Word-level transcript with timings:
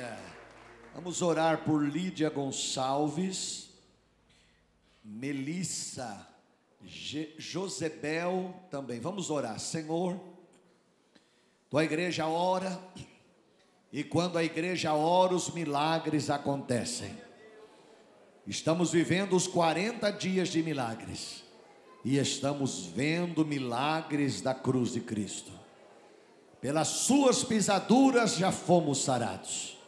Aleluia. 0.00 0.18
Vamos 0.94 1.20
orar 1.22 1.58
por 1.64 1.86
Lídia 1.86 2.30
Gonçalves, 2.30 3.68
Melissa, 5.04 6.26
Je- 6.82 7.34
Josebel 7.38 8.54
também. 8.70 8.98
Vamos 8.98 9.28
orar. 9.30 9.58
Senhor, 9.60 10.18
tua 11.68 11.84
igreja 11.84 12.26
ora, 12.26 12.80
e 13.92 14.02
quando 14.02 14.38
a 14.38 14.44
igreja 14.44 14.94
ora, 14.94 15.34
os 15.34 15.50
milagres 15.50 16.30
acontecem. 16.30 17.14
Estamos 18.46 18.90
vivendo 18.90 19.36
os 19.36 19.46
40 19.46 20.10
dias 20.10 20.48
de 20.48 20.62
milagres, 20.62 21.44
e 22.04 22.16
estamos 22.16 22.86
vendo 22.86 23.44
milagres 23.44 24.40
da 24.40 24.54
cruz 24.54 24.92
de 24.92 25.00
Cristo. 25.00 25.52
Pelas 26.60 26.88
suas 26.88 27.44
pisaduras 27.44 28.36
já 28.36 28.50
fomos 28.50 29.02
sarados. 29.04 29.78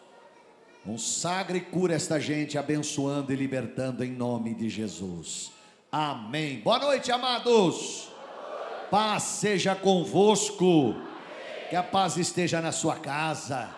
Consagra 0.85 1.57
e 1.57 1.61
cura 1.61 1.95
esta 1.95 2.19
gente, 2.19 2.59
abençoando 2.59 3.33
e 3.33 3.37
libertando 3.37 4.03
em 4.03 4.11
nome 4.11 4.53
de 4.53 4.69
Jesus. 4.69 5.53
Amém. 5.93 6.59
Boa 6.59 6.81
noite, 6.81 7.13
amados. 7.13 8.09
Paz 8.91 9.23
seja 9.23 9.77
convosco. 9.77 10.97
Que 11.71 11.77
a 11.77 11.85
paz 11.85 12.17
esteja 12.17 12.61
na 12.61 12.73
sua 12.73 12.97
casa, 12.97 13.71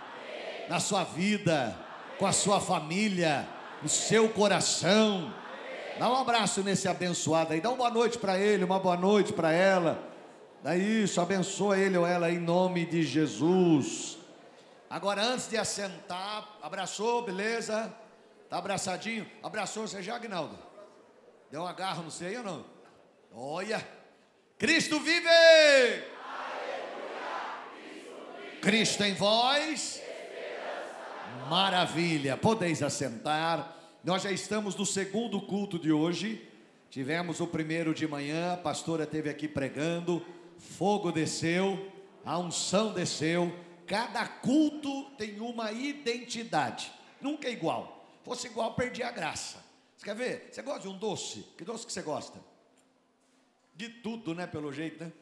na 0.66 0.80
sua 0.80 1.04
vida, 1.04 1.76
com 2.18 2.26
a 2.26 2.32
sua 2.32 2.58
família, 2.58 3.46
no 3.82 3.88
seu 3.88 4.30
coração. 4.30 5.30
Dá 5.98 6.10
um 6.10 6.16
abraço 6.16 6.62
nesse 6.62 6.88
abençoado 6.88 7.52
aí. 7.52 7.60
Dá 7.60 7.68
uma 7.68 7.76
boa 7.76 7.90
noite 7.90 8.16
para 8.16 8.38
ele, 8.38 8.64
uma 8.64 8.78
boa 8.78 8.96
noite 8.96 9.30
para 9.30 9.52
ela. 9.52 10.02
Dá 10.62 10.74
isso, 10.74 11.20
abençoa 11.20 11.78
ele 11.78 11.98
ou 11.98 12.06
ela 12.06 12.30
em 12.30 12.38
nome 12.38 12.86
de 12.86 13.02
Jesus. 13.02 14.23
Agora, 14.94 15.24
antes 15.24 15.48
de 15.48 15.56
assentar, 15.56 16.56
abraçou, 16.62 17.24
beleza? 17.24 17.92
Tá 18.48 18.58
abraçadinho? 18.58 19.28
Abraçou 19.42 19.88
você 19.88 20.00
já, 20.00 20.14
Agnaldo? 20.14 20.56
Deu 21.50 21.62
um 21.62 21.66
agarro, 21.66 22.04
não 22.04 22.12
sei 22.12 22.36
ou 22.36 22.44
não? 22.44 22.64
Olha, 23.32 23.84
Cristo 24.56 25.00
vive! 25.00 25.28
Cristo 28.62 29.02
em 29.02 29.14
vós. 29.14 30.00
Maravilha, 31.50 32.36
podeis 32.36 32.80
assentar. 32.80 33.76
Nós 34.04 34.22
já 34.22 34.30
estamos 34.30 34.76
no 34.76 34.86
segundo 34.86 35.40
culto 35.40 35.76
de 35.76 35.90
hoje. 35.90 36.48
Tivemos 36.88 37.40
o 37.40 37.48
primeiro 37.48 37.92
de 37.92 38.06
manhã, 38.06 38.52
a 38.52 38.58
pastora 38.58 39.02
esteve 39.02 39.28
aqui 39.28 39.48
pregando, 39.48 40.24
fogo 40.56 41.10
desceu, 41.10 41.92
a 42.24 42.38
unção 42.38 42.92
desceu. 42.92 43.52
Cada 43.86 44.26
culto 44.26 45.10
tem 45.16 45.40
uma 45.40 45.70
identidade, 45.72 46.92
nunca 47.20 47.48
é 47.48 47.52
igual. 47.52 48.06
Fosse 48.22 48.46
igual, 48.46 48.74
perdi 48.74 49.02
a 49.02 49.10
graça. 49.10 49.62
Você 49.96 50.04
quer 50.04 50.14
ver? 50.14 50.48
Você 50.50 50.62
gosta 50.62 50.80
de 50.80 50.88
um 50.88 50.98
doce? 50.98 51.42
Que 51.56 51.64
doce 51.64 51.86
que 51.86 51.92
você 51.92 52.02
gosta? 52.02 52.40
De 53.74 53.88
tudo, 53.88 54.34
né? 54.34 54.46
Pelo 54.46 54.72
jeito, 54.72 55.04
né? 55.04 55.12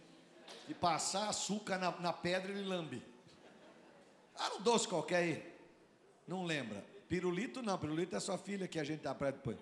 De 0.69 0.75
passar 0.75 1.29
açúcar 1.29 1.79
na, 1.79 1.91
na 1.99 2.13
pedra 2.13 2.53
ele 2.53 2.63
lambe. 2.63 3.03
Ah, 4.37 4.55
um 4.55 4.63
doce 4.63 4.87
qualquer 4.87 5.17
aí. 5.17 5.53
Não 6.27 6.45
lembra. 6.45 6.85
Pirulito 7.09 7.63
não, 7.63 7.77
pirulito 7.77 8.17
é 8.17 8.21
sua 8.21 8.39
filha 8.39 8.69
que 8.69 8.79
a 8.79 8.85
gente 8.85 9.01
dá 9.01 9.17
ela 9.19 9.33
depois. 9.33 9.59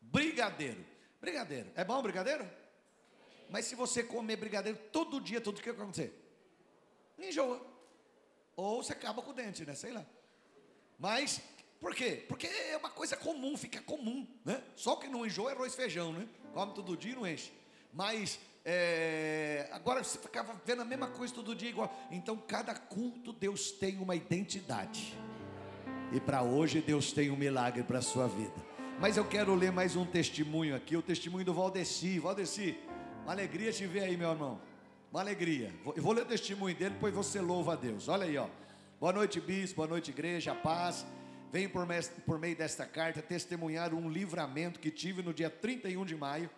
Brigadeiro. 0.00 0.84
Brigadeiro. 1.20 1.70
É 1.74 1.84
bom 1.84 2.00
brigadeiro? 2.00 2.48
Mas 3.50 3.66
se 3.66 3.74
você 3.74 4.02
comer 4.02 4.36
brigadeiro 4.36 4.78
todo 4.92 5.20
dia, 5.20 5.40
tudo 5.40 5.58
o 5.58 5.62
que 5.62 5.72
vai 5.72 5.82
acontecer? 5.82 6.27
Enjoa. 7.18 7.60
Ou 8.56 8.82
você 8.82 8.92
acaba 8.92 9.22
com 9.22 9.30
o 9.30 9.34
dente, 9.34 9.64
né? 9.64 9.74
Sei 9.74 9.92
lá. 9.92 10.04
Mas, 10.98 11.40
por 11.80 11.94
quê? 11.94 12.24
Porque 12.28 12.46
é 12.46 12.76
uma 12.76 12.90
coisa 12.90 13.16
comum, 13.16 13.56
fica 13.56 13.80
comum, 13.82 14.26
né? 14.44 14.62
Só 14.74 14.96
que 14.96 15.08
não 15.08 15.24
enjoa 15.24 15.50
é 15.50 15.54
arroz 15.54 15.72
e 15.72 15.76
feijão, 15.76 16.12
né? 16.12 16.28
Come 16.52 16.74
todo 16.74 16.96
dia 16.96 17.12
e 17.12 17.14
não 17.14 17.26
enche. 17.26 17.52
Mas, 17.92 18.38
é, 18.64 19.68
agora 19.72 20.02
você 20.02 20.18
ficava 20.18 20.60
vendo 20.64 20.82
a 20.82 20.84
mesma 20.84 21.08
coisa 21.08 21.32
todo 21.32 21.54
dia 21.54 21.70
igual. 21.70 21.94
Então, 22.10 22.36
cada 22.36 22.74
culto, 22.74 23.32
Deus 23.32 23.70
tem 23.70 23.98
uma 23.98 24.16
identidade. 24.16 25.16
E 26.12 26.20
para 26.20 26.42
hoje, 26.42 26.80
Deus 26.80 27.12
tem 27.12 27.30
um 27.30 27.36
milagre 27.36 27.82
para 27.82 27.98
a 27.98 28.02
sua 28.02 28.26
vida. 28.26 28.68
Mas 29.00 29.16
eu 29.16 29.24
quero 29.24 29.54
ler 29.54 29.70
mais 29.70 29.94
um 29.94 30.04
testemunho 30.04 30.74
aqui, 30.74 30.96
o 30.96 31.02
testemunho 31.02 31.44
do 31.44 31.54
Valdeci. 31.54 32.18
Valdeci, 32.18 32.76
uma 33.22 33.32
alegria 33.32 33.72
te 33.72 33.86
ver 33.86 34.00
aí, 34.00 34.16
meu 34.16 34.30
irmão. 34.30 34.60
Uma 35.10 35.20
alegria. 35.20 35.72
Eu 35.96 36.02
vou 36.02 36.12
ler 36.12 36.22
o 36.22 36.26
testemunho 36.26 36.76
dele, 36.76 36.90
depois 36.90 37.14
você 37.14 37.40
louva 37.40 37.72
a 37.72 37.76
Deus. 37.76 38.08
Olha 38.08 38.26
aí, 38.26 38.36
ó. 38.36 38.46
Boa 39.00 39.10
noite, 39.10 39.40
bispo. 39.40 39.76
Boa 39.76 39.88
noite, 39.88 40.10
igreja. 40.10 40.54
Paz. 40.54 41.06
Venho 41.50 41.70
por, 41.70 41.86
por 42.26 42.38
meio 42.38 42.54
desta 42.54 42.84
carta 42.84 43.22
testemunhar 43.22 43.94
um 43.94 44.10
livramento 44.10 44.78
que 44.78 44.90
tive 44.90 45.22
no 45.22 45.32
dia 45.32 45.48
31 45.48 46.04
de 46.04 46.14
maio. 46.14 46.50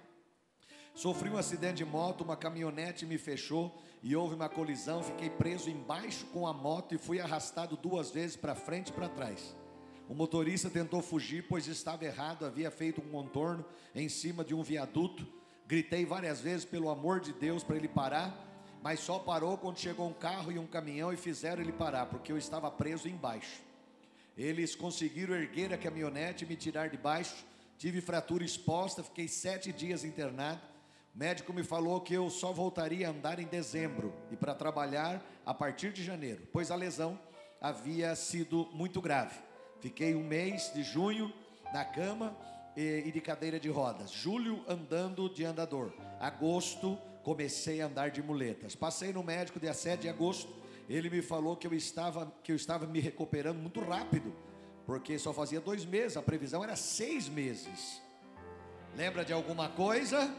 Sofri 0.96 1.30
um 1.30 1.36
acidente 1.36 1.76
de 1.76 1.84
moto, 1.84 2.22
uma 2.22 2.36
caminhonete 2.36 3.06
me 3.06 3.18
fechou 3.18 3.80
e 4.02 4.16
houve 4.16 4.34
uma 4.34 4.48
colisão. 4.48 5.00
Fiquei 5.00 5.30
preso 5.30 5.70
embaixo 5.70 6.26
com 6.26 6.44
a 6.44 6.52
moto 6.52 6.92
e 6.92 6.98
fui 6.98 7.20
arrastado 7.20 7.76
duas 7.76 8.10
vezes 8.10 8.36
para 8.36 8.56
frente 8.56 8.88
e 8.88 8.92
para 8.92 9.08
trás. 9.08 9.54
O 10.08 10.14
motorista 10.14 10.68
tentou 10.68 11.00
fugir, 11.00 11.46
pois 11.48 11.68
estava 11.68 12.04
errado, 12.04 12.44
havia 12.44 12.68
feito 12.68 13.00
um 13.00 13.10
contorno 13.12 13.64
em 13.94 14.08
cima 14.08 14.44
de 14.44 14.56
um 14.56 14.62
viaduto. 14.64 15.39
Gritei 15.70 16.04
várias 16.04 16.40
vezes 16.40 16.64
pelo 16.64 16.90
amor 16.90 17.20
de 17.20 17.32
Deus 17.32 17.62
para 17.62 17.76
ele 17.76 17.86
parar, 17.86 18.36
mas 18.82 18.98
só 18.98 19.20
parou 19.20 19.56
quando 19.56 19.78
chegou 19.78 20.08
um 20.08 20.12
carro 20.12 20.50
e 20.50 20.58
um 20.58 20.66
caminhão 20.66 21.12
e 21.12 21.16
fizeram 21.16 21.62
ele 21.62 21.70
parar, 21.70 22.06
porque 22.06 22.32
eu 22.32 22.36
estava 22.36 22.68
preso 22.72 23.08
embaixo. 23.08 23.62
Eles 24.36 24.74
conseguiram 24.74 25.32
erguer 25.32 25.72
a 25.72 25.78
caminhonete 25.78 26.44
e 26.44 26.48
me 26.48 26.56
tirar 26.56 26.88
de 26.88 26.96
baixo. 26.96 27.46
Tive 27.78 28.00
fratura 28.00 28.42
exposta, 28.42 29.04
fiquei 29.04 29.28
sete 29.28 29.72
dias 29.72 30.02
internado. 30.02 30.60
O 31.14 31.18
médico 31.18 31.52
me 31.52 31.62
falou 31.62 32.00
que 32.00 32.14
eu 32.14 32.28
só 32.30 32.50
voltaria 32.50 33.06
a 33.06 33.12
andar 33.12 33.38
em 33.38 33.46
dezembro 33.46 34.12
e 34.32 34.34
para 34.34 34.56
trabalhar 34.56 35.24
a 35.46 35.54
partir 35.54 35.92
de 35.92 36.02
janeiro, 36.02 36.48
pois 36.52 36.72
a 36.72 36.74
lesão 36.74 37.16
havia 37.60 38.16
sido 38.16 38.68
muito 38.72 39.00
grave. 39.00 39.38
Fiquei 39.80 40.16
um 40.16 40.24
mês 40.24 40.72
de 40.74 40.82
junho 40.82 41.32
na 41.72 41.84
cama 41.84 42.36
e, 42.76 43.10
de 43.12 43.20
cadeira 43.20 43.58
de 43.60 43.68
rodas. 43.68 44.10
Julho 44.10 44.64
andando 44.68 45.28
de 45.28 45.44
andador. 45.44 45.92
Agosto 46.18 46.98
comecei 47.22 47.80
a 47.80 47.86
andar 47.86 48.10
de 48.10 48.22
muletas. 48.22 48.74
Passei 48.74 49.12
no 49.12 49.22
médico 49.22 49.58
dia 49.60 49.74
7 49.74 50.02
de 50.02 50.08
agosto. 50.08 50.52
Ele 50.88 51.08
me 51.10 51.22
falou 51.22 51.56
que 51.56 51.66
eu 51.66 51.74
estava 51.74 52.32
que 52.42 52.50
eu 52.52 52.56
estava 52.56 52.86
me 52.86 52.98
recuperando 53.00 53.58
muito 53.58 53.80
rápido, 53.80 54.34
porque 54.86 55.18
só 55.18 55.32
fazia 55.32 55.60
dois 55.60 55.84
meses. 55.84 56.16
A 56.16 56.22
previsão 56.22 56.64
era 56.64 56.74
seis 56.76 57.28
meses. 57.28 58.00
Lembra 58.96 59.24
de 59.24 59.32
alguma 59.32 59.68
coisa? 59.68 60.34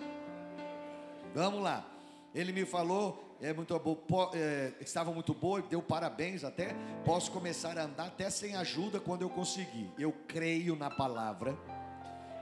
Vamos 1.33 1.61
lá. 1.61 1.87
Ele 2.35 2.51
me 2.51 2.65
falou, 2.65 3.37
é 3.41 3.53
muito 3.53 3.77
po- 3.79 4.31
é, 4.33 4.73
estava 4.81 5.11
muito 5.13 5.33
boa, 5.33 5.61
deu 5.61 5.81
parabéns 5.81 6.43
até. 6.43 6.75
Posso 7.05 7.31
começar 7.31 7.77
a 7.77 7.83
andar 7.83 8.07
até 8.07 8.29
sem 8.29 8.55
ajuda 8.55 8.99
quando 8.99 9.21
eu 9.21 9.29
conseguir. 9.29 9.89
Eu 9.97 10.11
creio 10.27 10.75
na 10.75 10.89
palavra. 10.89 11.57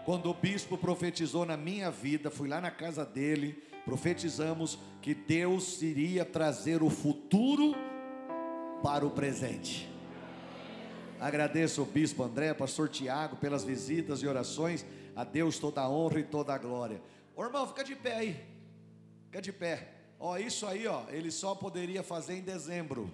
Quando 0.09 0.31
o 0.31 0.33
bispo 0.33 0.75
profetizou 0.75 1.45
na 1.45 1.55
minha 1.55 1.91
vida, 1.91 2.31
fui 2.31 2.49
lá 2.49 2.59
na 2.59 2.71
casa 2.71 3.05
dele, 3.05 3.61
profetizamos 3.85 4.79
que 5.03 5.13
Deus 5.13 5.83
iria 5.83 6.25
trazer 6.25 6.81
o 6.81 6.89
futuro 6.89 7.75
para 8.81 9.05
o 9.05 9.11
presente. 9.11 9.87
Agradeço 11.19 11.83
o 11.83 11.85
bispo 11.85 12.23
André, 12.23 12.55
pastor 12.55 12.89
Tiago, 12.89 13.35
pelas 13.35 13.63
visitas 13.63 14.23
e 14.23 14.27
orações. 14.27 14.83
A 15.15 15.23
Deus 15.23 15.59
toda 15.59 15.81
a 15.81 15.87
honra 15.87 16.21
e 16.21 16.23
toda 16.23 16.55
a 16.55 16.57
glória. 16.57 16.99
Ô 17.35 17.43
irmão, 17.43 17.67
fica 17.67 17.83
de 17.83 17.95
pé 17.95 18.15
aí. 18.15 18.43
Fica 19.25 19.39
de 19.39 19.53
pé. 19.53 19.89
Ó, 20.19 20.35
isso 20.39 20.65
aí, 20.65 20.87
ó, 20.87 21.03
ele 21.09 21.29
só 21.29 21.53
poderia 21.53 22.01
fazer 22.01 22.33
em 22.33 22.41
dezembro. 22.41 23.13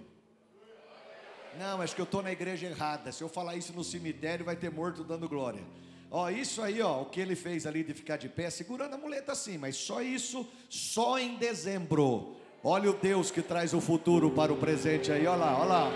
Não, 1.58 1.82
acho 1.82 1.94
que 1.94 2.00
eu 2.00 2.06
estou 2.06 2.22
na 2.22 2.32
igreja 2.32 2.68
errada. 2.68 3.12
Se 3.12 3.22
eu 3.22 3.28
falar 3.28 3.54
isso 3.54 3.74
no 3.74 3.84
cemitério, 3.84 4.46
vai 4.46 4.56
ter 4.56 4.70
morto 4.70 5.04
dando 5.04 5.28
glória. 5.28 5.62
Ó, 6.10 6.30
isso 6.30 6.62
aí, 6.62 6.80
ó, 6.80 7.02
o 7.02 7.06
que 7.06 7.20
ele 7.20 7.34
fez 7.34 7.66
ali 7.66 7.82
de 7.82 7.92
ficar 7.92 8.16
de 8.16 8.28
pé, 8.28 8.48
segurando 8.48 8.94
a 8.94 8.98
muleta 8.98 9.32
assim, 9.32 9.58
mas 9.58 9.76
só 9.76 10.00
isso, 10.00 10.48
só 10.68 11.18
em 11.18 11.36
dezembro. 11.36 12.36
Olha 12.62 12.90
o 12.90 12.94
Deus 12.94 13.30
que 13.30 13.42
traz 13.42 13.74
o 13.74 13.80
futuro 13.80 14.30
para 14.30 14.52
o 14.52 14.56
presente 14.56 15.10
aí, 15.10 15.26
olha 15.26 15.36
lá, 15.36 15.58
olha 15.58 15.64
lá. 15.66 15.90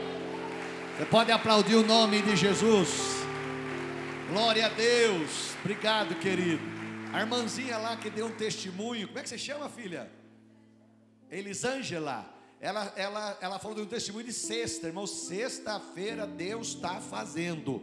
Você 0.96 1.06
pode 1.06 1.32
aplaudir 1.32 1.76
o 1.76 1.86
nome 1.86 2.20
de 2.22 2.36
Jesus. 2.36 2.88
Glória 4.30 4.66
a 4.66 4.68
Deus. 4.68 5.54
Obrigado, 5.60 6.14
querido. 6.16 6.62
A 7.12 7.20
irmãzinha 7.20 7.78
lá 7.78 7.96
que 7.96 8.10
deu 8.10 8.26
um 8.26 8.32
testemunho, 8.32 9.08
como 9.08 9.18
é 9.18 9.22
que 9.22 9.28
você 9.28 9.38
chama, 9.38 9.68
filha? 9.68 10.10
Elisângela. 11.30 12.28
Ela, 12.60 12.92
ela, 12.94 13.38
ela 13.40 13.58
falou 13.58 13.76
de 13.76 13.82
um 13.82 13.86
testemunho 13.86 14.26
de 14.26 14.32
sexta, 14.32 14.88
irmão. 14.88 15.06
Sexta-feira 15.06 16.26
Deus 16.26 16.68
está 16.68 17.00
fazendo. 17.00 17.82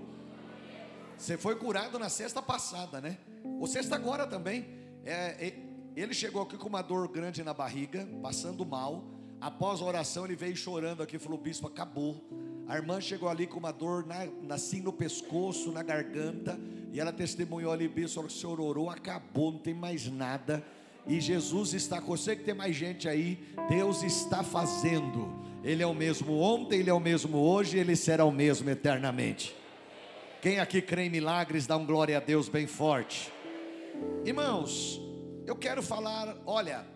Você 1.18 1.36
foi 1.36 1.56
curado 1.56 1.98
na 1.98 2.10
sexta 2.10 2.42
passada, 2.42 3.02
né? 3.02 3.18
Ou 3.60 3.66
sexta 3.66 3.96
agora 3.96 4.28
também. 4.28 4.68
É, 5.04 5.54
ele 5.96 6.14
chegou 6.14 6.44
aqui 6.44 6.58
com 6.58 6.70
uma 6.70 6.84
dor 6.84 7.08
grande 7.08 7.44
na 7.44 7.54
barriga, 7.54 8.08
passando 8.22 8.64
mal. 8.64 9.04
Após 9.42 9.82
a 9.82 9.86
oração, 9.86 10.26
ele 10.26 10.36
veio 10.36 10.56
chorando 10.56 11.02
aqui 11.02 11.16
e 11.16 11.20
falou: 11.20 11.40
Bispo, 11.40 11.66
acabou. 11.66 12.24
A 12.68 12.76
irmã 12.76 13.02
chegou 13.02 13.30
ali 13.30 13.48
com 13.48 13.58
uma 13.58 13.72
dor 13.72 14.06
na, 14.06 14.28
assim 14.54 14.82
no 14.82 14.94
pescoço, 14.94 15.72
na 15.72 15.82
garganta, 15.82 16.60
e 16.92 17.00
ela 17.00 17.14
testemunhou 17.14 17.72
ali, 17.72 17.88
bispo, 17.88 18.22
o 18.22 18.30
senhor 18.30 18.60
orou, 18.60 18.90
acabou, 18.90 19.54
não 19.54 19.60
tem 19.60 19.74
mais 19.74 20.06
nada. 20.12 20.64
E 21.08 21.22
Jesus 21.22 21.74
está 21.74 22.02
com 22.02 22.08
você, 22.08 22.36
que 22.36 22.44
tem 22.44 22.54
mais 22.54 22.76
gente 22.76 23.08
aí, 23.08 23.40
Deus 23.70 24.04
está 24.04 24.44
fazendo. 24.44 25.34
Ele 25.64 25.82
é 25.82 25.88
o 25.88 25.96
mesmo 25.96 26.38
ontem, 26.40 26.80
ele 26.80 26.90
é 26.90 26.94
o 26.94 27.00
mesmo 27.00 27.38
hoje, 27.38 27.78
ele 27.78 27.96
será 27.96 28.26
o 28.26 28.32
mesmo 28.32 28.70
eternamente. 28.70 29.56
Quem 30.48 30.62
aqui 30.62 30.82
crê 30.82 31.08
em 31.08 31.10
milagres, 31.10 31.68
dá 31.68 31.76
um 31.76 31.86
glória 31.86 32.16
a 32.16 32.22
Deus 32.22 32.48
bem 32.48 32.66
forte. 32.66 33.34
Irmãos, 34.24 34.98
eu 35.46 35.58
quero 35.58 35.84
falar, 35.84 36.42
olha, 36.46 36.88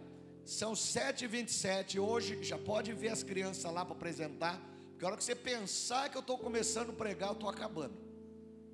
são 0.45 0.71
7h27, 0.71 2.01
hoje 2.01 2.41
já 2.41 2.57
pode 2.57 2.93
ver 2.93 3.09
as 3.09 3.23
crianças 3.23 3.69
lá 3.69 3.83
para 3.83 3.93
apresentar, 3.93 4.57
porque 4.91 5.03
a 5.03 5.09
hora 5.09 5.17
que 5.17 5.23
você 5.25 5.35
pensar 5.35 6.07
que 6.07 6.15
eu 6.15 6.21
estou 6.21 6.37
começando 6.37 6.91
a 6.91 6.93
pregar, 6.93 7.31
eu 7.31 7.33
estou 7.33 7.49
acabando. 7.49 7.95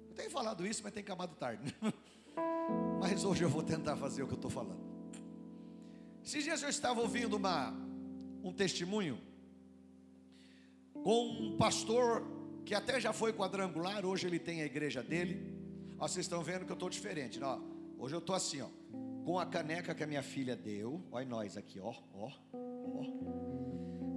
Eu 0.10 0.16
tenho 0.16 0.30
falado 0.30 0.64
isso, 0.64 0.82
mas 0.84 0.94
tem 0.94 1.02
acabado 1.02 1.36
tarde. 1.36 1.76
mas 3.02 3.24
hoje 3.24 3.44
eu 3.44 3.50
vou 3.50 3.64
tentar 3.64 3.96
fazer 3.96 4.22
o 4.22 4.28
que 4.28 4.34
eu 4.34 4.38
estou 4.38 4.52
falando. 4.52 4.86
Esses 6.24 6.44
dias 6.44 6.62
eu 6.62 6.70
estava 6.70 7.02
ouvindo 7.02 7.36
uma, 7.36 7.74
um 8.44 8.54
testemunho 8.54 9.20
com 10.94 11.30
um 11.30 11.58
pastor 11.58 12.37
que 12.68 12.76
até 12.76 13.00
já 13.00 13.14
foi 13.14 13.32
quadrangular, 13.32 14.06
hoje 14.06 14.28
ele 14.28 14.38
tem 14.38 14.62
a 14.62 14.66
igreja 14.66 15.02
dele. 15.02 15.42
Ó, 15.98 16.06
vocês 16.06 16.26
estão 16.26 16.44
vendo 16.44 16.66
que 16.66 16.72
eu 16.72 16.74
estou 16.74 16.90
diferente, 16.90 17.42
ó. 17.42 17.60
Hoje 17.98 18.14
eu 18.14 18.20
estou 18.20 18.36
assim, 18.36 18.62
ó, 18.62 18.68
com 19.24 19.40
a 19.40 19.46
caneca 19.46 19.96
que 19.96 20.04
a 20.04 20.08
minha 20.08 20.22
filha 20.22 20.54
deu. 20.54 21.02
Olha 21.10 21.26
nós 21.26 21.56
aqui, 21.56 21.80
ó, 21.80 21.94
ó, 22.14 22.30
ó. 22.54 23.04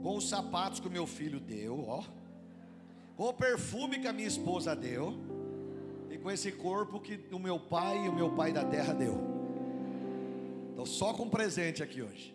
Com 0.03 0.17
os 0.17 0.29
sapatos 0.29 0.81
que 0.81 0.89
o 0.89 0.91
meu 0.91 1.07
filho 1.07 1.39
deu, 1.39 1.85
ó. 1.87 2.03
Com 3.17 3.29
o 3.29 3.33
perfume 3.33 4.01
que 4.01 4.09
a 4.09 4.13
minha 4.13 4.27
esposa 4.27 4.75
deu. 4.75 5.17
E 6.11 6.19
com 6.19 6.29
esse 6.29 6.51
corpo 6.51 6.99
que 6.99 7.21
o 7.31 7.39
meu 7.39 7.61
pai 7.61 8.05
e 8.05 8.09
o 8.09 8.13
meu 8.13 8.35
pai 8.35 8.53
da 8.53 8.65
terra 8.65 8.93
deu. 8.93 9.17
Estou 10.71 10.87
só 10.87 11.15
com 11.15 11.31
presente 11.31 11.85
aqui 11.85 12.03
hoje. 12.03 12.35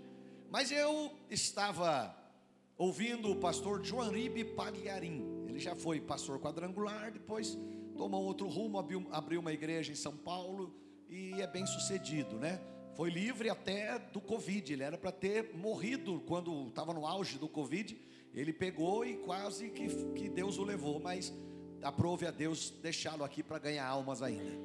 Mas 0.49 0.71
eu 0.71 1.11
estava 1.29 2.15
ouvindo 2.77 3.29
o 3.29 3.35
pastor 3.35 3.83
Joanribe 3.83 4.45
Pagliarim. 4.45 5.34
Ele 5.55 5.63
já 5.63 5.73
foi 5.73 6.01
pastor 6.01 6.37
quadrangular, 6.37 7.13
depois 7.13 7.57
tomou 7.95 8.25
outro 8.25 8.45
rumo, 8.45 8.77
abriu, 8.77 9.39
uma 9.39 9.53
igreja 9.53 9.89
em 9.89 9.95
São 9.95 10.17
Paulo 10.17 10.75
e 11.07 11.31
é 11.41 11.47
bem 11.47 11.65
sucedido, 11.65 12.37
né? 12.37 12.59
Foi 12.93 13.09
livre 13.09 13.49
até 13.49 13.97
do 13.97 14.19
Covid. 14.19 14.73
Ele 14.73 14.83
era 14.83 14.97
para 14.97 15.13
ter 15.13 15.55
morrido 15.55 16.21
quando 16.27 16.67
estava 16.67 16.93
no 16.93 17.07
auge 17.07 17.37
do 17.37 17.47
Covid. 17.47 17.97
Ele 18.33 18.51
pegou 18.51 19.05
e 19.05 19.15
quase 19.15 19.69
que, 19.69 19.87
que 20.11 20.27
Deus 20.27 20.57
o 20.57 20.63
levou, 20.65 20.99
mas 20.99 21.33
aprove 21.81 22.27
a 22.27 22.31
Deus 22.31 22.71
deixá-lo 22.81 23.23
aqui 23.23 23.41
para 23.41 23.57
ganhar 23.57 23.87
almas 23.87 24.21
ainda. 24.21 24.59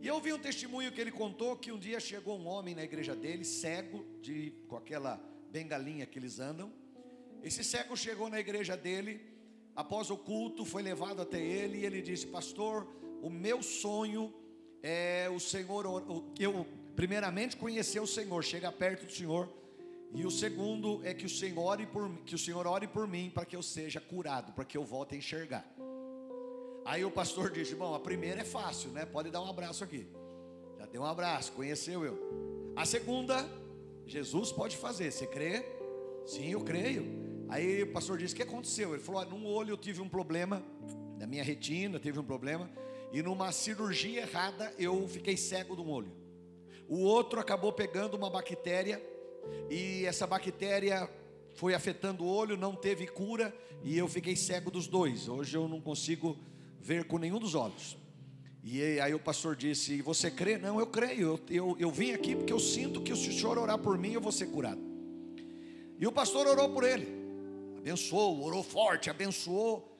E 0.00 0.06
eu 0.06 0.18
vi 0.22 0.32
um 0.32 0.38
testemunho 0.38 0.90
que 0.90 1.02
ele 1.02 1.12
contou 1.12 1.54
que 1.54 1.70
um 1.70 1.78
dia 1.78 2.00
chegou 2.00 2.38
um 2.38 2.46
homem 2.46 2.74
na 2.74 2.82
igreja 2.82 3.14
dele, 3.14 3.44
cego, 3.44 4.06
de, 4.22 4.54
com 4.68 4.76
aquela 4.78 5.20
bengalinha 5.52 6.06
que 6.06 6.18
eles 6.18 6.40
andam. 6.40 6.72
Esse 7.42 7.62
cego 7.62 7.94
chegou 7.94 8.30
na 8.30 8.40
igreja 8.40 8.74
dele, 8.74 9.36
após 9.78 10.10
o 10.10 10.16
culto, 10.16 10.64
foi 10.64 10.82
levado 10.82 11.22
até 11.22 11.40
ele 11.40 11.78
e 11.78 11.86
ele 11.86 12.02
disse: 12.02 12.26
Pastor, 12.26 12.84
o 13.22 13.30
meu 13.30 13.62
sonho 13.62 14.34
é 14.82 15.30
o 15.32 15.38
Senhor, 15.38 15.84
eu 16.36 16.66
primeiramente 16.96 17.56
conhecer 17.56 18.00
o 18.00 18.06
Senhor, 18.06 18.42
chega 18.42 18.72
perto 18.72 19.06
do 19.06 19.12
Senhor, 19.12 19.48
e 20.12 20.26
o 20.26 20.32
segundo 20.32 21.00
é 21.04 21.14
que 21.14 21.26
o 21.26 21.28
Senhor 21.28 21.62
ore 21.64 21.86
por, 21.86 22.10
que 22.26 22.34
o 22.34 22.38
Senhor 22.38 22.66
ore 22.66 22.88
por 22.88 23.06
mim 23.06 23.30
para 23.32 23.46
que 23.46 23.54
eu 23.54 23.62
seja 23.62 24.00
curado, 24.00 24.52
para 24.52 24.64
que 24.64 24.76
eu 24.76 24.84
volte 24.84 25.14
a 25.14 25.18
enxergar. 25.18 25.64
Aí 26.84 27.04
o 27.04 27.10
pastor 27.10 27.48
disse: 27.52 27.76
Bom, 27.76 27.94
a 27.94 28.00
primeira 28.00 28.40
é 28.40 28.44
fácil, 28.44 28.90
né? 28.90 29.06
Pode 29.06 29.30
dar 29.30 29.40
um 29.40 29.48
abraço 29.48 29.84
aqui. 29.84 30.08
Já 30.76 30.86
deu 30.86 31.02
um 31.02 31.06
abraço, 31.06 31.52
conheceu 31.52 32.04
eu. 32.04 32.74
A 32.74 32.84
segunda, 32.84 33.48
Jesus 34.06 34.50
pode 34.50 34.76
fazer. 34.76 35.12
Você 35.12 35.26
crê? 35.26 35.64
Sim, 36.26 36.50
eu 36.50 36.62
creio. 36.62 37.27
Aí 37.48 37.82
o 37.82 37.92
pastor 37.92 38.18
disse: 38.18 38.34
O 38.34 38.36
que 38.36 38.42
aconteceu? 38.42 38.94
Ele 38.94 39.02
falou: 39.02 39.24
Num 39.24 39.46
olho 39.46 39.70
eu 39.72 39.76
tive 39.76 40.00
um 40.02 40.08
problema, 40.08 40.62
na 41.18 41.26
minha 41.26 41.42
retina 41.42 41.98
teve 41.98 42.18
um 42.18 42.24
problema, 42.24 42.70
e 43.12 43.22
numa 43.22 43.50
cirurgia 43.52 44.20
errada 44.20 44.72
eu 44.78 45.08
fiquei 45.08 45.36
cego 45.36 45.74
de 45.74 45.80
um 45.80 45.90
olho. 45.90 46.12
O 46.86 46.98
outro 47.00 47.40
acabou 47.40 47.72
pegando 47.72 48.16
uma 48.16 48.28
bactéria, 48.28 49.02
e 49.70 50.04
essa 50.04 50.26
bactéria 50.26 51.08
foi 51.54 51.74
afetando 51.74 52.22
o 52.22 52.28
olho, 52.28 52.56
não 52.56 52.74
teve 52.74 53.06
cura, 53.06 53.54
e 53.82 53.96
eu 53.96 54.06
fiquei 54.08 54.36
cego 54.36 54.70
dos 54.70 54.86
dois. 54.86 55.28
Hoje 55.28 55.56
eu 55.56 55.66
não 55.66 55.80
consigo 55.80 56.38
ver 56.80 57.04
com 57.04 57.18
nenhum 57.18 57.38
dos 57.38 57.54
olhos. 57.54 57.96
E 58.62 59.00
aí 59.00 59.14
o 59.14 59.18
pastor 59.18 59.56
disse: 59.56 60.02
Você 60.02 60.30
crê? 60.30 60.58
Não, 60.58 60.78
eu 60.78 60.86
creio. 60.86 61.22
Eu, 61.22 61.40
eu, 61.48 61.76
eu 61.80 61.90
vim 61.90 62.12
aqui 62.12 62.36
porque 62.36 62.52
eu 62.52 62.60
sinto 62.60 63.00
que 63.00 63.16
se 63.16 63.30
o 63.30 63.32
senhor 63.32 63.56
orar 63.56 63.78
por 63.78 63.96
mim, 63.96 64.12
eu 64.12 64.20
vou 64.20 64.32
ser 64.32 64.48
curado. 64.48 64.86
E 65.98 66.06
o 66.06 66.12
pastor 66.12 66.46
orou 66.46 66.68
por 66.68 66.84
ele 66.84 67.17
abençoou, 67.78 68.42
orou 68.42 68.62
forte, 68.62 69.08
abençoou, 69.08 69.96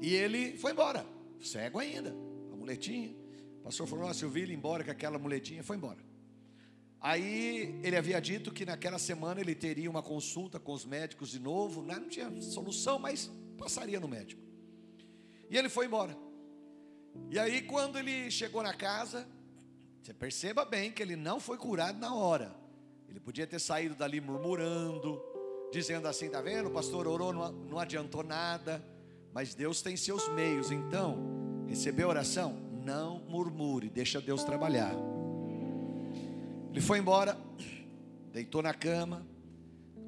e 0.00 0.14
ele 0.14 0.56
foi 0.56 0.72
embora, 0.72 1.06
cego 1.40 1.78
ainda, 1.78 2.10
a 2.52 2.56
muletinha. 2.56 3.14
O 3.60 3.62
pastor 3.64 3.86
falou: 3.86 4.06
Nossa, 4.06 4.24
eu 4.24 4.30
vi 4.30 4.42
ele 4.42 4.54
embora 4.54 4.82
com 4.82 4.90
aquela 4.90 5.18
muletinha, 5.18 5.62
foi 5.62 5.76
embora. 5.76 5.98
Aí 7.00 7.80
ele 7.82 7.96
havia 7.96 8.20
dito 8.20 8.52
que 8.52 8.66
naquela 8.66 8.98
semana 8.98 9.40
ele 9.40 9.54
teria 9.54 9.90
uma 9.90 10.02
consulta 10.02 10.60
com 10.60 10.72
os 10.72 10.84
médicos 10.84 11.30
de 11.30 11.38
novo, 11.38 11.82
né? 11.82 11.98
não 11.98 12.08
tinha 12.08 12.30
solução, 12.42 12.98
mas 12.98 13.30
passaria 13.56 13.98
no 13.98 14.06
médico. 14.06 14.42
E 15.48 15.56
ele 15.56 15.68
foi 15.68 15.86
embora. 15.86 16.16
E 17.30 17.38
aí, 17.38 17.62
quando 17.62 17.98
ele 17.98 18.30
chegou 18.30 18.62
na 18.62 18.74
casa, 18.74 19.26
você 20.02 20.12
perceba 20.12 20.64
bem 20.64 20.92
que 20.92 21.02
ele 21.02 21.16
não 21.16 21.40
foi 21.40 21.56
curado 21.56 21.98
na 21.98 22.14
hora. 22.14 22.54
Ele 23.08 23.18
podia 23.18 23.46
ter 23.46 23.58
saído 23.58 23.94
dali 23.94 24.20
murmurando, 24.20 25.20
dizendo 25.70 26.08
assim: 26.08 26.26
está 26.26 26.40
vendo? 26.40 26.68
O 26.68 26.72
pastor 26.72 27.06
orou, 27.06 27.32
não, 27.32 27.52
não 27.52 27.78
adiantou 27.78 28.22
nada, 28.22 28.84
mas 29.32 29.54
Deus 29.54 29.82
tem 29.82 29.96
seus 29.96 30.28
meios, 30.30 30.70
então, 30.70 31.64
recebeu 31.66 32.08
oração? 32.08 32.56
Não 32.84 33.20
murmure, 33.28 33.88
deixa 33.88 34.20
Deus 34.20 34.42
trabalhar. 34.42 34.94
Ele 36.70 36.80
foi 36.80 36.98
embora, 36.98 37.36
deitou 38.32 38.62
na 38.62 38.74
cama, 38.74 39.26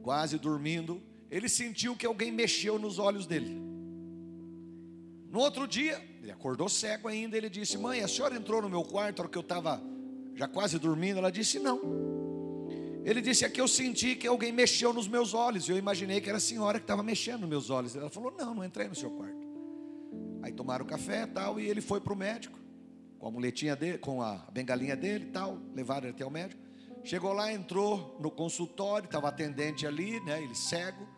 quase 0.02 0.38
dormindo. 0.38 1.00
Ele 1.30 1.48
sentiu 1.48 1.96
que 1.96 2.04
alguém 2.04 2.30
mexeu 2.30 2.78
nos 2.78 2.98
olhos 2.98 3.26
dele. 3.26 3.60
No 5.30 5.38
outro 5.38 5.66
dia, 5.66 5.98
ele 6.20 6.30
acordou 6.30 6.68
cego 6.68 7.08
ainda. 7.08 7.36
Ele 7.36 7.48
disse: 7.48 7.78
Mãe, 7.78 8.00
a 8.00 8.08
senhora 8.08 8.36
entrou 8.36 8.60
no 8.60 8.68
meu 8.68 8.84
quarto 8.84 9.18
na 9.18 9.22
hora 9.22 9.32
que 9.32 9.38
eu 9.38 9.42
estava 9.42 9.82
já 10.34 10.46
quase 10.46 10.78
dormindo? 10.78 11.18
Ela 11.18 11.32
disse: 11.32 11.58
Não. 11.58 12.11
Ele 13.04 13.20
disse: 13.20 13.44
Aqui 13.44 13.60
eu 13.60 13.68
senti 13.68 14.14
que 14.14 14.26
alguém 14.26 14.52
mexeu 14.52 14.92
nos 14.92 15.08
meus 15.08 15.34
olhos. 15.34 15.68
Eu 15.68 15.76
imaginei 15.76 16.20
que 16.20 16.28
era 16.28 16.38
a 16.38 16.40
senhora 16.40 16.78
que 16.78 16.84
estava 16.84 17.02
mexendo 17.02 17.40
nos 17.40 17.48
meus 17.48 17.70
olhos. 17.70 17.96
Ela 17.96 18.10
falou: 18.10 18.32
Não, 18.36 18.54
não 18.54 18.64
entrei 18.64 18.88
no 18.88 18.94
seu 18.94 19.10
quarto. 19.10 19.42
Aí 20.42 20.52
tomaram 20.52 20.84
café 20.84 21.26
tal, 21.26 21.58
e 21.60 21.68
ele 21.68 21.80
foi 21.80 22.00
para 22.00 22.12
o 22.12 22.16
médico, 22.16 22.58
com 23.18 23.28
a 23.28 23.30
muletinha 23.30 23.76
dele, 23.76 23.98
com 23.98 24.20
a 24.22 24.34
bengalinha 24.52 24.96
dele 24.96 25.26
tal. 25.26 25.58
Levaram 25.74 26.06
ele 26.06 26.14
até 26.14 26.24
o 26.24 26.30
médico. 26.30 26.60
Chegou 27.04 27.32
lá, 27.32 27.52
entrou 27.52 28.16
no 28.20 28.30
consultório, 28.30 29.06
estava 29.06 29.28
atendente 29.28 29.86
ali, 29.86 30.20
né? 30.20 30.42
Ele 30.42 30.54
cego. 30.54 31.08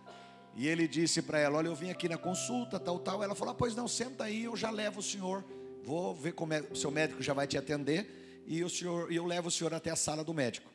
E 0.56 0.66
ele 0.66 0.88
disse 0.88 1.20
para 1.20 1.38
ela: 1.38 1.58
Olha, 1.58 1.68
eu 1.68 1.74
vim 1.74 1.90
aqui 1.90 2.08
na 2.08 2.16
consulta, 2.16 2.80
tal, 2.80 2.98
tal. 2.98 3.22
Ela 3.22 3.34
falou: 3.34 3.52
ah, 3.52 3.56
Pois 3.56 3.74
não, 3.74 3.86
senta 3.86 4.24
aí, 4.24 4.44
eu 4.44 4.56
já 4.56 4.70
levo 4.70 5.00
o 5.00 5.02
senhor. 5.02 5.44
Vou 5.82 6.14
ver 6.14 6.32
como 6.32 6.54
é, 6.54 6.60
o 6.60 6.74
seu 6.74 6.90
médico 6.90 7.22
já 7.22 7.34
vai 7.34 7.46
te 7.46 7.58
atender. 7.58 8.42
E 8.46 8.62
o 8.64 8.70
senhor, 8.70 9.12
eu 9.12 9.26
levo 9.26 9.48
o 9.48 9.50
senhor 9.50 9.74
até 9.74 9.90
a 9.90 9.96
sala 9.96 10.24
do 10.24 10.32
médico. 10.32 10.73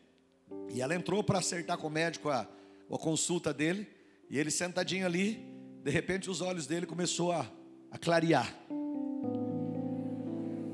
E 0.74 0.82
ela 0.82 0.96
entrou 0.96 1.24
para 1.24 1.40
acertar 1.40 1.78
com 1.78 1.88
o 1.88 1.90
médico 1.90 2.30
a, 2.30 2.48
a 2.92 2.98
consulta 2.98 3.54
dele. 3.54 3.88
E 4.30 4.38
ele 4.38 4.52
sentadinho 4.52 5.06
ali, 5.06 5.44
de 5.84 5.90
repente 5.90 6.30
os 6.30 6.42
olhos 6.42 6.68
dele 6.68 6.86
começou 6.86 7.32
a, 7.32 7.46
a 7.92 7.98
clarear. 7.98 8.54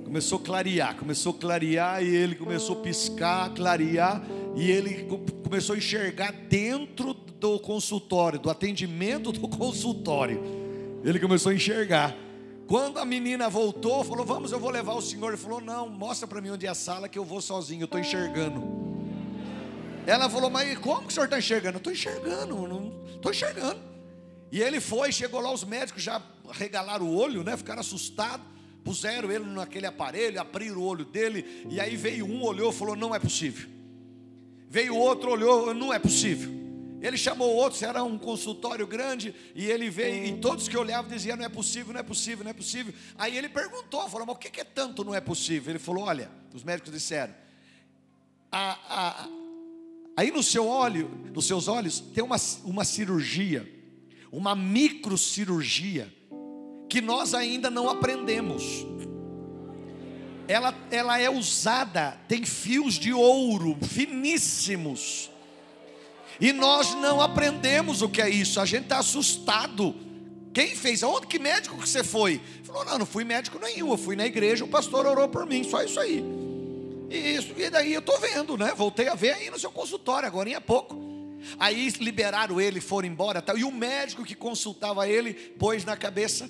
Começou 0.04 0.40
a 0.40 0.42
clarear, 0.42 0.96
começou 0.96 1.34
a 1.34 1.38
clarear 1.38 2.04
e 2.04 2.08
ele 2.08 2.36
começou 2.36 2.80
a 2.80 2.82
piscar, 2.82 3.54
clarear 3.54 4.22
e 4.56 4.70
ele 4.70 5.08
começou 5.44 5.76
a 5.76 5.78
enxergar 5.78 6.32
dentro 6.32 7.14
do 7.14 7.60
consultório, 7.60 8.40
do 8.40 8.50
atendimento 8.50 9.32
do 9.32 9.48
consultório. 9.48 10.42
Ele 11.04 11.20
começou 11.20 11.52
a 11.52 11.56
enxergar. 11.56 12.16
Quando 12.68 12.98
a 12.98 13.06
menina 13.06 13.50
voltou, 13.50 14.04
falou: 14.04 14.26
"Vamos, 14.26 14.52
eu 14.52 14.60
vou 14.60 14.70
levar 14.70 14.94
o 14.96 15.02
senhor". 15.02 15.30
Ele 15.30 15.38
falou: 15.38 15.62
"Não, 15.62 15.90
mostra 15.90 16.28
para 16.28 16.42
mim 16.42 16.50
onde 16.50 16.66
é 16.66 16.70
a 16.70 16.76
sala 16.76 17.08
que 17.08 17.18
eu 17.18 17.26
vou 17.26 17.42
sozinho, 17.42 17.82
eu 17.82 17.86
estou 17.86 18.00
enxergando". 18.00 18.85
Ela 20.06 20.30
falou, 20.30 20.50
mas 20.50 20.78
como 20.78 21.02
que 21.02 21.08
o 21.08 21.12
senhor 21.12 21.26
está 21.26 21.40
enxergando? 21.40 21.76
Eu 21.76 21.80
estou 21.80 21.94
enxergando, 21.94 22.94
estou 23.16 23.32
enxergando. 23.32 23.80
E 24.52 24.62
ele 24.62 24.80
foi, 24.80 25.12
chegou 25.12 25.42
lá, 25.42 25.52
os 25.52 25.64
médicos 25.64 26.04
já 26.04 26.22
regalaram 26.52 27.06
o 27.06 27.16
olho, 27.16 27.44
né? 27.44 27.58
Ficaram 27.58 27.82
assustados, 27.82 28.46
puseram 28.84 29.32
ele 29.32 29.44
naquele 29.46 29.88
aparelho, 29.88 30.40
abriram 30.40 30.78
o 30.78 30.86
olho 30.86 31.04
dele, 31.04 31.66
e 31.70 31.80
aí 31.80 31.96
veio 31.96 32.26
um, 32.26 32.44
olhou 32.44 32.70
e 32.70 32.74
falou: 32.74 32.96
não 32.96 33.14
é 33.14 33.20
possível. 33.20 33.68
Veio 34.70 34.96
outro, 34.96 35.32
olhou, 35.32 35.74
não 35.74 35.94
é 35.94 36.00
possível. 36.00 36.54
Ele 37.02 37.18
chamou 37.18 37.54
outros, 37.54 37.82
era 37.84 38.04
um 38.04 38.18
consultório 38.18 38.88
grande, 38.88 39.36
e 39.54 39.66
ele 39.66 39.90
veio, 39.90 40.26
e 40.26 40.38
todos 40.40 40.68
que 40.68 40.78
olhavam 40.78 41.10
diziam: 41.10 41.36
não 41.36 41.46
é 41.46 41.50
possível, 41.50 41.94
não 41.94 42.00
é 42.00 42.04
possível, 42.04 42.44
não 42.44 42.52
é 42.52 42.54
possível. 42.54 42.94
Aí 43.18 43.38
ele 43.38 43.50
perguntou, 43.50 44.08
falou: 44.08 44.28
mas 44.28 44.36
o 44.36 44.40
que 44.40 44.62
é 44.62 44.64
tanto 44.64 45.04
não 45.04 45.16
é 45.16 45.20
possível? 45.20 45.72
Ele 45.72 45.80
falou: 45.80 46.06
olha, 46.06 46.30
os 46.54 46.64
médicos 46.64 46.94
disseram, 46.94 47.34
a, 48.52 48.78
a, 48.88 49.28
aí 50.16 50.32
no 50.32 50.44
seu 50.44 50.68
olho, 50.68 51.10
nos 51.34 51.46
seus 51.46 51.68
olhos, 51.68 52.00
tem 52.00 52.24
uma, 52.24 52.38
uma 52.64 52.84
cirurgia, 52.84 53.72
uma 54.32 54.56
microcirurgia, 54.56 56.14
que 56.90 57.02
nós 57.02 57.34
ainda 57.34 57.70
não 57.70 57.90
aprendemos. 57.90 58.86
Ela, 60.48 60.76
ela 60.92 61.20
é 61.20 61.30
usada, 61.30 62.12
tem 62.28 62.46
fios 62.46 62.96
de 62.96 63.12
ouro 63.12 63.78
finíssimos 63.82 65.32
e 66.40 66.52
nós 66.52 66.94
não 66.96 67.22
aprendemos 67.22 68.02
o 68.02 68.10
que 68.10 68.22
é 68.22 68.30
isso. 68.30 68.60
A 68.60 68.66
gente 68.66 68.84
está 68.84 69.00
assustado. 69.00 69.96
Quem 70.54 70.76
fez? 70.76 71.04
Aonde 71.04 71.28
que 71.28 71.40
médico 71.40 71.78
que 71.78 71.88
você 71.88 72.04
foi? 72.04 72.42
Falou: 72.64 72.86
não, 72.86 73.00
não 73.00 73.06
fui 73.06 73.24
médico 73.24 73.60
nenhum. 73.60 73.92
Eu 73.92 73.98
fui 73.98 74.16
na 74.16 74.26
igreja, 74.26 74.66
o 74.66 74.68
pastor 74.68 75.06
orou 75.06 75.28
por 75.30 75.46
mim. 75.46 75.64
Só 75.64 75.84
isso 75.84 76.00
aí. 76.00 76.24
E, 77.10 77.18
isso, 77.36 77.54
e 77.58 77.70
daí 77.70 77.94
eu 77.94 78.00
estou 78.00 78.20
vendo, 78.20 78.58
né? 78.58 78.74
Voltei 78.76 79.08
a 79.08 79.16
ver 79.16 79.34
aí 79.34 79.50
no 79.50 79.60
seu 79.60 79.72
consultório, 79.72 80.28
agora 80.28 80.50
em 80.50 80.60
pouco. 80.62 81.16
Aí 81.60 81.90
liberaram 82.00 82.60
ele, 82.60 82.82
foram 82.82 83.08
embora. 83.08 83.42
Tal. 83.42 83.58
E 83.58 83.64
o 83.64 83.72
médico 83.72 84.24
que 84.24 84.36
consultava 84.36 85.08
ele 85.08 85.34
pôs 85.34 85.86
na 85.86 85.96
cabeça, 85.96 86.50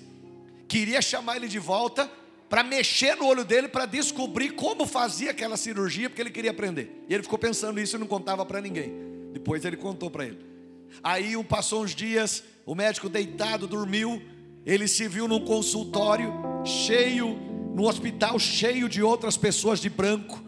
queria 0.67 1.01
chamar 1.01 1.35
ele 1.37 1.47
de 1.47 1.59
volta 1.59 2.09
para 2.49 2.63
mexer 2.63 3.15
no 3.15 3.25
olho 3.25 3.43
dele 3.43 3.67
para 3.67 3.85
descobrir 3.85 4.51
como 4.51 4.85
fazia 4.85 5.31
aquela 5.31 5.57
cirurgia, 5.57 6.09
porque 6.09 6.21
ele 6.21 6.29
queria 6.29 6.51
aprender. 6.51 7.03
E 7.09 7.13
ele 7.13 7.23
ficou 7.23 7.39
pensando 7.39 7.79
isso 7.79 7.95
e 7.95 7.99
não 7.99 8.07
contava 8.07 8.45
para 8.45 8.61
ninguém. 8.61 8.93
Depois 9.33 9.65
ele 9.65 9.75
contou 9.75 10.09
para 10.09 10.25
ele. 10.25 10.39
Aí 11.03 11.33
passou 11.43 11.83
uns 11.83 11.93
dias, 11.93 12.43
o 12.65 12.73
médico 12.73 13.09
deitado 13.09 13.67
dormiu, 13.67 14.21
ele 14.65 14.87
se 14.87 15.07
viu 15.07 15.27
num 15.27 15.43
consultório 15.43 16.33
cheio, 16.63 17.35
no 17.75 17.87
hospital 17.87 18.39
cheio 18.39 18.87
de 18.87 19.03
outras 19.03 19.35
pessoas 19.35 19.79
de 19.79 19.89
branco. 19.89 20.44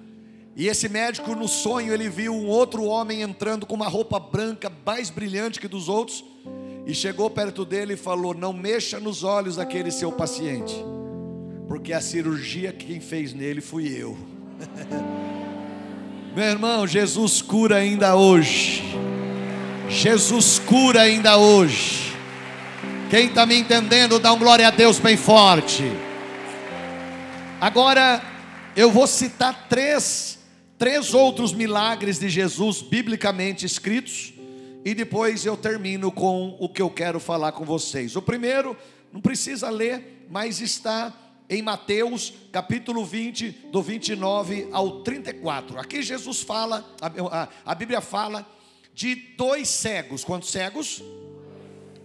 E 0.57 0.67
esse 0.67 0.89
médico 0.89 1.35
no 1.35 1.47
sonho 1.47 1.93
ele 1.93 2.09
viu 2.09 2.33
um 2.33 2.47
outro 2.47 2.83
homem 2.83 3.21
entrando 3.21 3.67
com 3.67 3.75
uma 3.75 3.87
roupa 3.87 4.19
branca 4.19 4.71
mais 4.83 5.11
brilhante 5.11 5.59
que 5.59 5.67
dos 5.67 5.87
outros 5.87 6.25
e 6.83 6.95
chegou 6.95 7.29
perto 7.29 7.63
dele 7.63 7.93
e 7.93 7.97
falou: 7.97 8.33
"Não 8.33 8.51
mexa 8.51 8.99
nos 8.99 9.23
olhos 9.23 9.57
daquele 9.57 9.91
seu 9.91 10.11
paciente, 10.11 10.73
porque 11.67 11.93
a 11.93 12.01
cirurgia 12.01 12.73
que 12.73 12.87
quem 12.87 12.99
fez 12.99 13.35
nele 13.35 13.61
fui 13.61 13.87
eu." 13.87 14.17
Meu 16.35 16.45
irmão, 16.45 16.87
Jesus 16.87 17.39
cura 17.39 17.75
ainda 17.75 18.15
hoje. 18.15 18.83
Jesus 19.87 20.57
cura 20.57 21.01
ainda 21.01 21.37
hoje. 21.37 22.15
Quem 23.11 23.27
está 23.27 23.45
me 23.45 23.55
entendendo, 23.55 24.19
dá 24.19 24.33
um 24.33 24.39
glória 24.39 24.67
a 24.67 24.71
Deus 24.71 24.97
bem 24.97 25.17
forte. 25.17 25.83
Agora, 27.61 28.21
eu 28.75 28.91
vou 28.91 29.07
citar 29.07 29.67
três, 29.69 30.36
três 30.77 31.13
outros 31.13 31.53
milagres 31.53 32.19
de 32.19 32.29
Jesus 32.29 32.81
biblicamente 32.81 33.65
escritos. 33.65 34.33
E 34.85 34.93
depois 34.93 35.45
eu 35.45 35.57
termino 35.57 36.11
com 36.11 36.55
o 36.59 36.69
que 36.69 36.81
eu 36.81 36.89
quero 36.89 37.19
falar 37.19 37.51
com 37.51 37.65
vocês. 37.65 38.15
O 38.15 38.21
primeiro, 38.21 38.77
não 39.11 39.19
precisa 39.19 39.69
ler, 39.69 40.25
mas 40.29 40.61
está 40.61 41.13
em 41.49 41.61
Mateus 41.61 42.33
capítulo 42.51 43.05
20, 43.05 43.51
do 43.71 43.81
29 43.81 44.69
ao 44.71 45.01
34. 45.01 45.79
Aqui 45.79 46.01
Jesus 46.01 46.41
fala, 46.41 46.85
a, 47.01 47.07
a, 47.41 47.49
a 47.65 47.75
Bíblia 47.75 48.01
fala 48.01 48.45
de 48.93 49.15
dois 49.15 49.67
cegos. 49.67 50.23
Quantos 50.23 50.51
cegos? 50.51 51.01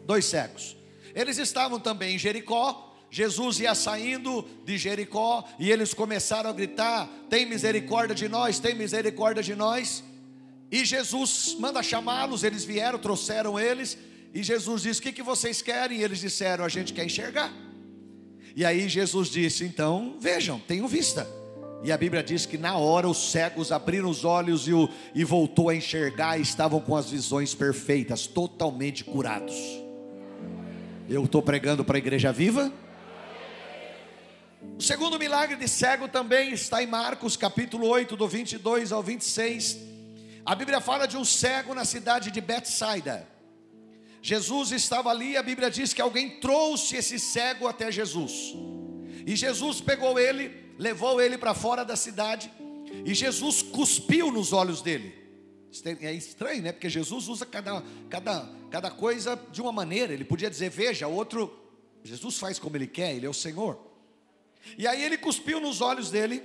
Dois 0.06 0.24
cegos. 0.24 0.76
Eles 1.14 1.38
estavam 1.38 1.78
também 1.78 2.16
em 2.16 2.18
Jericó. 2.18 2.91
Jesus 3.12 3.60
ia 3.60 3.74
saindo 3.74 4.42
de 4.64 4.78
Jericó 4.78 5.46
e 5.58 5.70
eles 5.70 5.92
começaram 5.92 6.48
a 6.48 6.52
gritar: 6.52 7.06
Tem 7.28 7.44
misericórdia 7.44 8.14
de 8.14 8.26
nós, 8.26 8.58
tem 8.58 8.74
misericórdia 8.74 9.42
de 9.42 9.54
nós. 9.54 10.02
E 10.70 10.82
Jesus 10.82 11.54
manda 11.60 11.82
chamá-los, 11.82 12.42
eles 12.42 12.64
vieram, 12.64 12.98
trouxeram 12.98 13.60
eles. 13.60 13.98
E 14.32 14.42
Jesus 14.42 14.80
disse: 14.80 14.98
O 14.98 15.02
que, 15.02 15.12
que 15.12 15.22
vocês 15.22 15.60
querem? 15.60 15.98
E 15.98 16.02
eles 16.02 16.20
disseram: 16.20 16.64
A 16.64 16.70
gente 16.70 16.94
quer 16.94 17.04
enxergar. 17.04 17.52
E 18.56 18.64
aí 18.64 18.88
Jesus 18.88 19.28
disse: 19.28 19.62
Então 19.62 20.16
vejam, 20.18 20.58
tenham 20.58 20.88
vista. 20.88 21.28
E 21.84 21.92
a 21.92 21.98
Bíblia 21.98 22.22
diz 22.22 22.46
que 22.46 22.56
na 22.56 22.78
hora 22.78 23.06
os 23.06 23.30
cegos 23.30 23.70
abriram 23.70 24.08
os 24.08 24.24
olhos 24.24 24.66
e, 24.66 24.72
o, 24.72 24.88
e 25.14 25.22
voltou 25.22 25.68
a 25.68 25.74
enxergar 25.74 26.38
e 26.38 26.42
estavam 26.42 26.80
com 26.80 26.96
as 26.96 27.10
visões 27.10 27.54
perfeitas, 27.54 28.26
totalmente 28.26 29.04
curados. 29.04 29.54
Eu 31.10 31.24
estou 31.24 31.42
pregando 31.42 31.84
para 31.84 31.98
a 31.98 31.98
igreja 31.98 32.32
viva. 32.32 32.72
O 34.78 34.82
segundo 34.82 35.18
milagre 35.18 35.56
de 35.56 35.68
cego 35.68 36.08
também 36.08 36.52
está 36.52 36.82
em 36.82 36.86
Marcos 36.86 37.36
capítulo 37.36 37.86
8, 37.86 38.16
do 38.16 38.26
22 38.26 38.90
ao 38.92 39.02
26. 39.02 39.78
A 40.44 40.54
Bíblia 40.54 40.80
fala 40.80 41.06
de 41.06 41.16
um 41.16 41.24
cego 41.24 41.74
na 41.74 41.84
cidade 41.84 42.30
de 42.30 42.40
Betsaida. 42.40 43.28
Jesus 44.20 44.72
estava 44.72 45.10
ali, 45.10 45.36
a 45.36 45.42
Bíblia 45.42 45.70
diz 45.70 45.92
que 45.92 46.00
alguém 46.00 46.40
trouxe 46.40 46.96
esse 46.96 47.18
cego 47.18 47.66
até 47.66 47.90
Jesus. 47.90 48.54
E 49.26 49.36
Jesus 49.36 49.80
pegou 49.80 50.18
ele, 50.18 50.74
levou 50.78 51.20
ele 51.20 51.38
para 51.38 51.54
fora 51.54 51.84
da 51.84 51.96
cidade, 51.96 52.50
e 53.04 53.14
Jesus 53.14 53.62
cuspiu 53.62 54.30
nos 54.30 54.52
olhos 54.52 54.82
dele. 54.82 55.22
É 56.00 56.12
estranho, 56.12 56.62
né? 56.62 56.72
Porque 56.72 56.90
Jesus 56.90 57.28
usa 57.28 57.46
cada, 57.46 57.82
cada, 58.10 58.48
cada 58.70 58.90
coisa 58.90 59.40
de 59.50 59.62
uma 59.62 59.72
maneira. 59.72 60.12
Ele 60.12 60.24
podia 60.24 60.50
dizer, 60.50 60.70
veja, 60.70 61.06
outro. 61.08 61.58
Jesus 62.04 62.36
faz 62.36 62.58
como 62.58 62.76
ele 62.76 62.86
quer, 62.86 63.14
ele 63.14 63.26
é 63.26 63.28
o 63.28 63.34
Senhor. 63.34 63.91
E 64.76 64.86
aí 64.86 65.02
ele 65.02 65.16
cuspiu 65.16 65.60
nos 65.60 65.80
olhos 65.80 66.10
dele. 66.10 66.42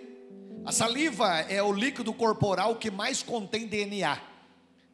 A 0.66 0.72
saliva 0.72 1.40
é 1.42 1.62
o 1.64 1.72
líquido 1.72 2.14
corporal 2.14 2.76
que 2.76 2.92
mais 2.92 3.24
contém 3.24 3.68
DNA. 3.68 4.20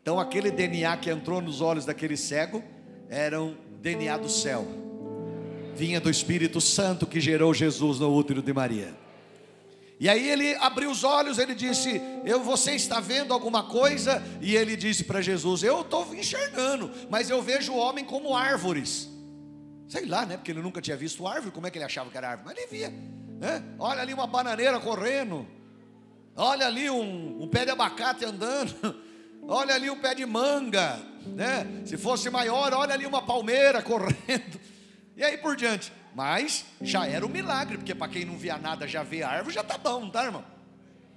Então, 0.01 0.19
aquele 0.19 0.51
DNA 0.51 0.97
que 0.97 1.09
entrou 1.09 1.41
nos 1.41 1.61
olhos 1.61 1.85
daquele 1.85 2.17
cego 2.17 2.61
era 3.09 3.41
um 3.41 3.55
DNA 3.81 4.17
do 4.17 4.29
céu, 4.29 4.67
vinha 5.75 6.01
do 6.01 6.09
Espírito 6.09 6.59
Santo 6.59 7.05
que 7.05 7.21
gerou 7.21 7.53
Jesus 7.53 7.99
no 7.99 8.13
útero 8.13 8.41
de 8.41 8.51
Maria. 8.51 8.93
E 9.99 10.09
aí 10.09 10.29
ele 10.29 10.55
abriu 10.55 10.91
os 10.91 11.03
olhos, 11.05 11.37
ele 11.37 11.55
disse: 11.55 12.01
Eu, 12.25 12.41
você 12.41 12.71
está 12.71 12.99
vendo 12.99 13.33
alguma 13.33 13.63
coisa? 13.63 14.21
E 14.41 14.55
ele 14.55 14.75
disse 14.75 15.05
para 15.05 15.21
Jesus: 15.21 15.63
Eu 15.63 15.81
estou 15.81 16.13
enxergando, 16.13 16.91
mas 17.09 17.29
eu 17.29 17.41
vejo 17.41 17.71
o 17.71 17.77
homem 17.77 18.03
como 18.03 18.35
árvores. 18.35 19.07
Sei 19.93 20.07
lá, 20.07 20.25
né? 20.25 20.37
Porque 20.37 20.49
ele 20.49 20.59
nunca 20.59 20.81
tinha 20.81 20.97
visto 20.97 21.27
árvore, 21.27 21.51
como 21.51 21.67
é 21.67 21.69
que 21.69 21.77
ele 21.77 21.85
achava 21.85 22.09
que 22.09 22.17
era 22.17 22.29
árvore? 22.29 22.47
Mas 22.47 22.57
ele 22.57 22.65
via, 22.65 22.89
né? 23.39 23.63
Olha 23.77 24.01
ali 24.01 24.11
uma 24.11 24.25
bananeira 24.25 24.79
correndo, 24.79 25.45
olha 26.35 26.65
ali 26.65 26.89
um, 26.89 27.43
um 27.43 27.47
pé 27.47 27.63
de 27.63 27.69
abacate 27.69 28.25
andando. 28.25 28.73
Olha 29.45 29.75
ali 29.75 29.89
um 29.89 29.99
pé 29.99 30.15
de 30.15 30.25
manga, 30.25 30.97
né? 31.27 31.67
Se 31.85 31.97
fosse 31.97 32.29
maior, 32.29 32.71
olha 32.71 32.93
ali 32.93 33.05
uma 33.05 33.21
palmeira 33.21 33.81
correndo. 33.83 34.57
E 35.17 35.21
aí 35.21 35.37
por 35.37 35.57
diante. 35.57 35.91
Mas 36.15 36.63
já 36.79 37.05
era 37.05 37.25
um 37.25 37.29
milagre, 37.29 37.77
porque 37.77 37.93
para 37.93 38.07
quem 38.07 38.23
não 38.23 38.37
via 38.37 38.57
nada 38.57 38.87
já 38.87 39.03
vê 39.03 39.21
a 39.21 39.27
árvore, 39.27 39.53
já 39.53 39.61
tá 39.61 39.77
bom, 39.77 39.99
não 39.99 40.09
tá, 40.09 40.23
irmão? 40.23 40.45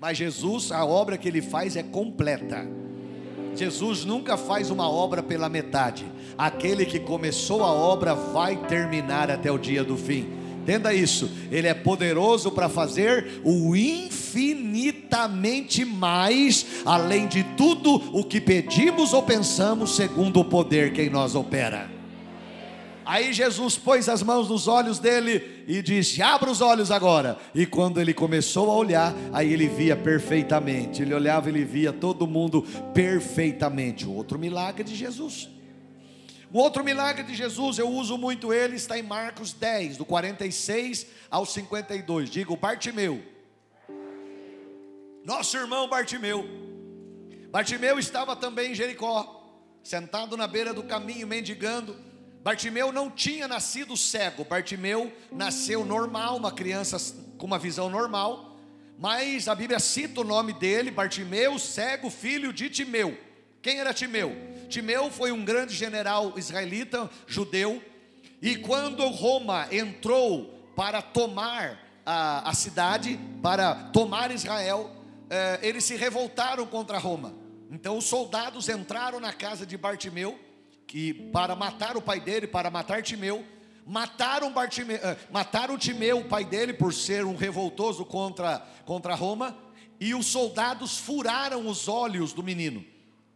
Mas 0.01 0.19
Jesus, 0.19 0.73
a 0.73 0.85
obra 0.85 1.17
que 1.17 1.29
ele 1.29 1.41
faz 1.41 1.77
é 1.77 1.85
completa. 1.85 2.67
Jesus 3.57 4.05
nunca 4.05 4.37
faz 4.37 4.71
uma 4.71 4.91
obra 4.91 5.23
pela 5.23 5.49
metade. 5.49 6.05
Aquele 6.37 6.85
que 6.85 7.01
começou 7.01 7.65
a 7.65 7.73
obra 7.73 8.15
vai 8.15 8.57
terminar 8.57 9.31
até 9.31 9.51
o 9.51 9.57
dia 9.59 9.83
do 9.83 9.97
fim. 9.97 10.27
Entenda 10.63 10.93
isso, 10.93 11.31
Ele 11.51 11.67
é 11.69 11.75
poderoso 11.75 12.51
para 12.51 12.69
fazer 12.69 13.41
o 13.45 13.75
infinitamente 13.77 15.85
mais, 15.85 16.67
além 16.85 17.29
de 17.29 17.45
tudo 17.57 17.95
o 18.13 18.25
que 18.25 18.41
pedimos 18.41 19.13
ou 19.13 19.23
pensamos, 19.23 19.95
segundo 19.95 20.41
o 20.41 20.45
poder 20.45 20.93
que 20.93 21.03
em 21.03 21.11
nós 21.11 21.37
opera. 21.37 21.96
Aí 23.07 23.33
Jesus 23.33 23.79
pôs 23.79 24.09
as 24.09 24.21
mãos 24.21 24.49
nos 24.49 24.67
olhos 24.67 24.99
dele 24.99 25.65
e 25.69 25.81
disse: 25.81 26.21
Abra 26.21 26.51
os 26.51 26.61
olhos 26.61 26.91
agora. 26.91 27.39
E 27.55 27.65
quando 27.65 28.01
ele 28.01 28.13
começou 28.13 28.69
a 28.69 28.75
olhar, 28.75 29.15
aí 29.33 29.53
ele 29.53 29.69
via 29.69 29.97
perfeitamente. 29.97 31.03
Ele 31.03 31.15
olhava, 31.15 31.49
ele 31.49 31.65
via 31.65 31.93
todo 31.93 32.27
mundo 32.27 32.63
perfeitamente. 32.93 34.05
O 34.05 34.13
outro 34.13 34.41
milagre 34.41 34.83
de 34.83 34.97
Jesus. 34.97 35.49
O 36.53 36.59
outro 36.59 36.83
milagre 36.83 37.23
de 37.23 37.35
Jesus, 37.35 37.79
eu 37.79 37.89
uso 37.89 38.19
muito 38.19 38.53
ele, 38.53 38.75
está 38.75 38.99
em 38.99 39.03
Marcos 39.03 39.53
10, 39.53 39.99
do 39.99 40.05
46 40.05 41.07
ao 41.31 41.47
52. 41.47 42.29
Digo, 42.29 42.57
Bartimeu. 42.57 43.23
Nosso 45.25 45.57
irmão 45.57 45.89
Bartimeu. 45.89 46.45
Bartimeu 47.51 48.01
estava 48.01 48.35
também 48.35 48.73
em 48.73 48.75
Jericó, 48.75 49.49
sentado 49.83 50.37
na 50.37 50.49
beira 50.49 50.75
do 50.75 50.83
caminho, 50.83 51.27
mendigando. 51.27 52.06
Bartimeu 52.47 52.93
não 52.93 53.11
tinha 53.11 53.49
nascido 53.49 53.97
cego, 53.97 54.45
Bartimeu 54.45 55.13
nasceu 55.33 55.85
normal, 55.85 56.37
uma 56.37 56.53
criança 56.53 56.97
com 57.37 57.45
uma 57.45 57.59
visão 57.59 57.91
normal, 57.91 58.57
mas 58.97 59.49
a 59.49 59.55
Bíblia 59.57 59.81
cita 59.81 60.21
o 60.21 60.25
nome 60.25 60.53
dele, 60.53 60.93
Bartimeu, 60.93 61.59
cego, 61.59 62.09
filho 62.09 62.53
de 62.53 62.71
Timeu. 62.71 63.19
Quem 63.61 63.81
era 63.81 63.93
Timeu? 63.93 64.33
Timeu 64.69 65.11
foi 65.11 65.33
um 65.33 65.45
grande 65.45 65.75
general 65.75 66.35
israelita, 66.39 67.11
judeu, 67.27 67.83
e 68.41 68.55
quando 68.55 69.05
Roma 69.09 69.67
entrou 69.73 70.71
para 70.77 71.03
tomar 71.03 71.81
a, 72.07 72.49
a 72.49 72.55
cidade, 72.55 73.19
para 73.43 73.75
tomar 73.93 74.31
Israel, 74.31 74.89
eh, 75.29 75.59
eles 75.63 75.83
se 75.83 75.97
revoltaram 75.97 76.65
contra 76.65 76.97
Roma. 76.97 77.35
Então 77.73 77.99
os 77.99 78.05
soldados 78.05 78.69
entraram 78.69 79.19
na 79.19 79.33
casa 79.33 79.67
de 79.67 79.77
Bartimeu, 79.77 80.39
que 80.87 81.13
para 81.13 81.57
matar 81.57 81.97
o 81.97 82.03
pai 82.03 82.21
dele, 82.21 82.47
para 82.47 82.71
matar 82.71 83.03
Timeu, 83.03 83.45
mataram, 83.85 84.53
Bartimeu, 84.53 84.97
eh, 84.97 85.17
mataram 85.31 85.77
Timeu, 85.77 86.19
o 86.19 86.25
pai 86.25 86.45
dele, 86.45 86.73
por 86.73 86.93
ser 86.93 87.25
um 87.25 87.37
revoltoso 87.37 88.05
contra, 88.05 88.59
contra 88.85 89.15
Roma, 89.15 89.57
e 90.01 90.15
os 90.15 90.27
soldados 90.27 90.99
furaram 90.99 91.67
os 91.69 91.89
olhos 91.89 92.33
do 92.33 92.43
menino. 92.43 92.85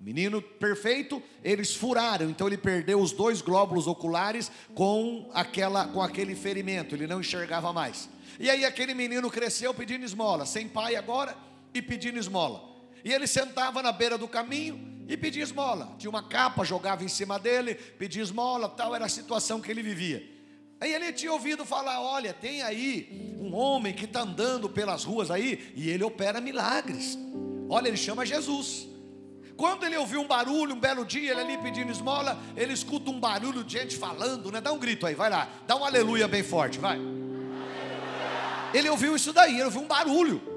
Menino 0.00 0.40
perfeito, 0.40 1.22
eles 1.44 1.74
furaram, 1.74 2.30
então 2.30 2.46
ele 2.46 2.56
perdeu 2.56 3.00
os 3.00 3.12
dois 3.12 3.42
glóbulos 3.42 3.86
oculares 3.86 4.50
com 4.74 5.28
aquela 5.34 5.88
com 5.88 6.00
aquele 6.00 6.34
ferimento, 6.34 6.94
ele 6.94 7.06
não 7.06 7.20
enxergava 7.20 7.70
mais. 7.70 8.08
E 8.38 8.48
aí 8.48 8.64
aquele 8.64 8.94
menino 8.94 9.30
cresceu 9.30 9.74
pedindo 9.74 10.04
esmola, 10.04 10.46
sem 10.46 10.66
pai 10.66 10.96
agora 10.96 11.36
e 11.74 11.82
pedindo 11.82 12.18
esmola. 12.18 12.62
E 13.04 13.12
ele 13.12 13.26
sentava 13.26 13.82
na 13.82 13.92
beira 13.92 14.16
do 14.16 14.26
caminho 14.26 14.89
e 15.10 15.16
pedia 15.16 15.42
esmola. 15.42 15.92
Tinha 15.98 16.08
uma 16.08 16.22
capa, 16.22 16.64
jogava 16.64 17.02
em 17.02 17.08
cima 17.08 17.36
dele, 17.36 17.74
pedia 17.74 18.22
esmola, 18.22 18.68
tal 18.68 18.94
era 18.94 19.06
a 19.06 19.08
situação 19.08 19.60
que 19.60 19.68
ele 19.68 19.82
vivia. 19.82 20.24
Aí 20.80 20.94
ele 20.94 21.12
tinha 21.12 21.32
ouvido 21.32 21.64
falar: 21.64 22.00
olha, 22.00 22.32
tem 22.32 22.62
aí 22.62 23.36
um 23.40 23.52
homem 23.52 23.92
que 23.92 24.04
está 24.04 24.20
andando 24.20 24.68
pelas 24.68 25.02
ruas 25.02 25.28
aí 25.28 25.72
e 25.74 25.90
ele 25.90 26.04
opera 26.04 26.40
milagres. 26.40 27.18
Olha, 27.68 27.88
ele 27.88 27.96
chama 27.96 28.24
Jesus. 28.24 28.86
Quando 29.56 29.84
ele 29.84 29.96
ouviu 29.96 30.20
um 30.20 30.28
barulho, 30.28 30.74
um 30.74 30.80
belo 30.80 31.04
dia, 31.04 31.32
ele 31.32 31.40
ali 31.40 31.58
pedindo 31.58 31.90
esmola, 31.90 32.38
ele 32.56 32.72
escuta 32.72 33.10
um 33.10 33.18
barulho 33.18 33.64
de 33.64 33.78
gente 33.78 33.96
falando, 33.96 34.50
né? 34.52 34.60
Dá 34.60 34.72
um 34.72 34.78
grito 34.78 35.06
aí, 35.06 35.14
vai 35.14 35.28
lá, 35.28 35.48
dá 35.66 35.74
um 35.74 35.84
aleluia 35.84 36.28
bem 36.28 36.44
forte, 36.44 36.78
vai. 36.78 36.98
Ele 38.72 38.88
ouviu 38.88 39.16
isso 39.16 39.32
daí, 39.32 39.54
ele 39.54 39.64
ouviu 39.64 39.82
um 39.82 39.88
barulho. 39.88 40.49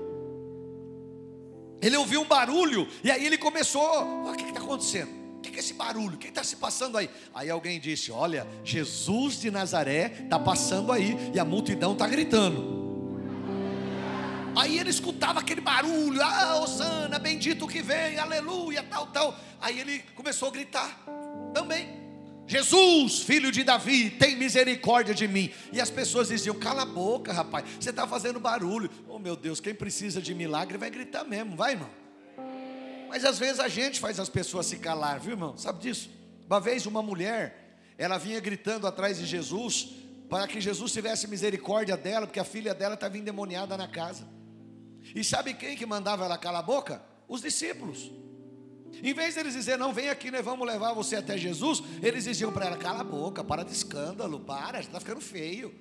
Ele 1.84 1.98
ouviu 1.98 2.22
um 2.22 2.26
barulho 2.26 2.88
e 3.04 3.12
aí 3.12 3.26
ele 3.26 3.38
começou: 3.38 3.84
o 4.26 4.34
que 4.36 4.46
está 4.46 4.62
acontecendo? 4.62 5.12
O 5.38 5.42
que 5.42 5.54
é 5.54 5.60
esse 5.60 5.74
barulho? 5.74 6.16
O 6.16 6.18
que 6.18 6.30
está 6.30 6.42
se 6.42 6.56
passando 6.56 6.98
aí? 6.98 7.10
Aí 7.36 7.50
alguém 7.50 7.78
disse: 7.78 8.10
Olha, 8.10 8.48
Jesus 8.64 9.42
de 9.42 9.52
Nazaré 9.52 10.22
está 10.24 10.40
passando 10.40 10.94
aí 10.94 11.18
e 11.34 11.40
a 11.40 11.44
multidão 11.44 11.92
está 11.92 12.08
gritando. 12.08 12.82
Aí 14.56 14.80
ele 14.80 14.92
escutava 14.92 15.40
aquele 15.40 15.62
barulho, 15.62 16.22
ah, 16.22 16.62
Osana, 16.62 17.20
bendito 17.20 17.68
que 17.68 17.82
vem, 17.82 18.18
aleluia, 18.18 18.84
tal, 18.84 19.08
tal. 19.08 19.36
Aí 19.60 19.80
ele 19.80 20.00
começou 20.16 20.48
a 20.48 20.52
gritar 20.52 21.04
também. 21.54 22.03
Jesus, 22.46 23.20
filho 23.20 23.52
de 23.52 23.64
Davi, 23.64 24.10
tem 24.10 24.36
misericórdia 24.36 25.14
de 25.14 25.28
mim. 25.28 25.52
E 25.72 25.80
as 25.80 25.90
pessoas 25.90 26.28
diziam: 26.28 26.56
Cala 26.56 26.82
a 26.82 26.86
boca, 26.86 27.32
rapaz, 27.32 27.66
você 27.80 27.90
está 27.90 28.06
fazendo 28.06 28.40
barulho. 28.40 28.90
Oh 29.08 29.18
meu 29.18 29.36
Deus, 29.36 29.60
quem 29.60 29.74
precisa 29.74 30.22
de 30.22 30.36
milagre 30.36 30.78
vai 30.78 30.90
gritar 30.90 31.24
mesmo, 31.24 31.56
vai, 31.56 31.74
irmão. 31.74 31.90
Mas 33.08 33.24
às 33.24 33.40
vezes 33.40 33.60
a 33.60 33.68
gente 33.68 34.00
faz 34.00 34.20
as 34.20 34.30
pessoas 34.30 34.66
se 34.66 34.78
calar, 34.78 35.20
viu, 35.20 35.34
irmão? 35.34 35.58
Sabe 35.58 35.80
disso? 35.80 36.10
Uma 36.48 36.60
vez 36.60 36.86
uma 36.86 37.02
mulher, 37.02 37.78
ela 37.98 38.18
vinha 38.18 38.40
gritando 38.40 38.88
atrás 38.88 39.20
de 39.20 39.26
Jesus, 39.26 39.90
para 40.30 40.48
que 40.48 40.60
Jesus 40.60 40.92
tivesse 40.92 41.28
misericórdia 41.28 41.96
dela, 41.96 42.26
porque 42.26 42.40
a 42.40 42.44
filha 42.44 42.74
dela 42.74 42.96
estava 42.96 43.18
endemoniada 43.18 43.78
na 43.78 43.88
casa. 43.88 44.28
E 45.16 45.24
sabe 45.24 45.54
quem 45.54 45.78
que 45.78 45.86
mandava 45.86 46.26
ela 46.26 46.38
calar 46.38 46.62
a 46.62 46.66
boca? 46.66 47.02
Os 47.28 47.42
discípulos. 47.42 48.12
Em 49.02 49.14
vez 49.14 49.36
deles 49.36 49.54
dizer, 49.54 49.78
não, 49.78 49.94
vem 49.94 50.10
aqui, 50.10 50.30
nós 50.30 50.44
vamos 50.44 50.68
levar 50.68 50.94
você 50.94 51.16
até 51.16 51.38
Jesus, 51.38 51.82
eles 52.02 52.26
diziam 52.26 52.52
para 52.52 52.66
ela, 52.66 52.78
cala 52.78 53.02
a 53.02 53.04
boca, 53.04 53.44
para 53.44 53.64
de 53.64 53.72
escândalo, 53.72 54.40
para, 54.40 54.80
está 54.80 55.00
ficando 55.00 55.22
feio. 55.22 55.74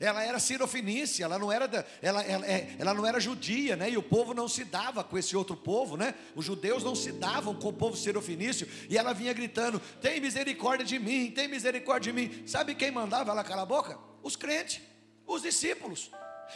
Ela 0.00 0.24
era 0.24 0.38
sirofinícia, 0.38 1.24
ela 1.24 1.38
não 1.38 1.52
era, 1.52 1.86
ela, 2.00 2.22
ela, 2.22 2.46
é, 2.46 2.74
ela 2.78 2.94
não 2.94 3.06
era 3.06 3.20
judia, 3.20 3.76
né? 3.76 3.90
E 3.90 3.98
o 3.98 4.02
povo 4.02 4.32
não 4.32 4.48
se 4.48 4.64
dava 4.64 5.04
com 5.04 5.18
esse 5.18 5.36
outro 5.36 5.54
povo, 5.54 5.94
né? 5.94 6.14
Os 6.34 6.46
judeus 6.46 6.82
não 6.82 6.94
se 6.94 7.12
davam 7.12 7.54
com 7.54 7.68
o 7.68 7.72
povo 7.72 7.94
sirofinício. 7.94 8.66
E 8.88 8.96
ela 8.96 9.12
vinha 9.12 9.30
gritando: 9.34 9.78
tem 10.00 10.18
misericórdia 10.18 10.86
de 10.86 10.98
mim, 10.98 11.30
tem 11.30 11.46
misericórdia 11.48 12.10
de 12.10 12.18
mim. 12.18 12.46
Sabe 12.46 12.74
quem 12.74 12.90
mandava 12.90 13.30
ela 13.30 13.44
calar 13.44 13.64
a 13.64 13.66
boca? 13.66 13.98
Os 14.22 14.36
crentes, 14.36 14.80
os 15.26 15.42
discípulos. 15.42 16.10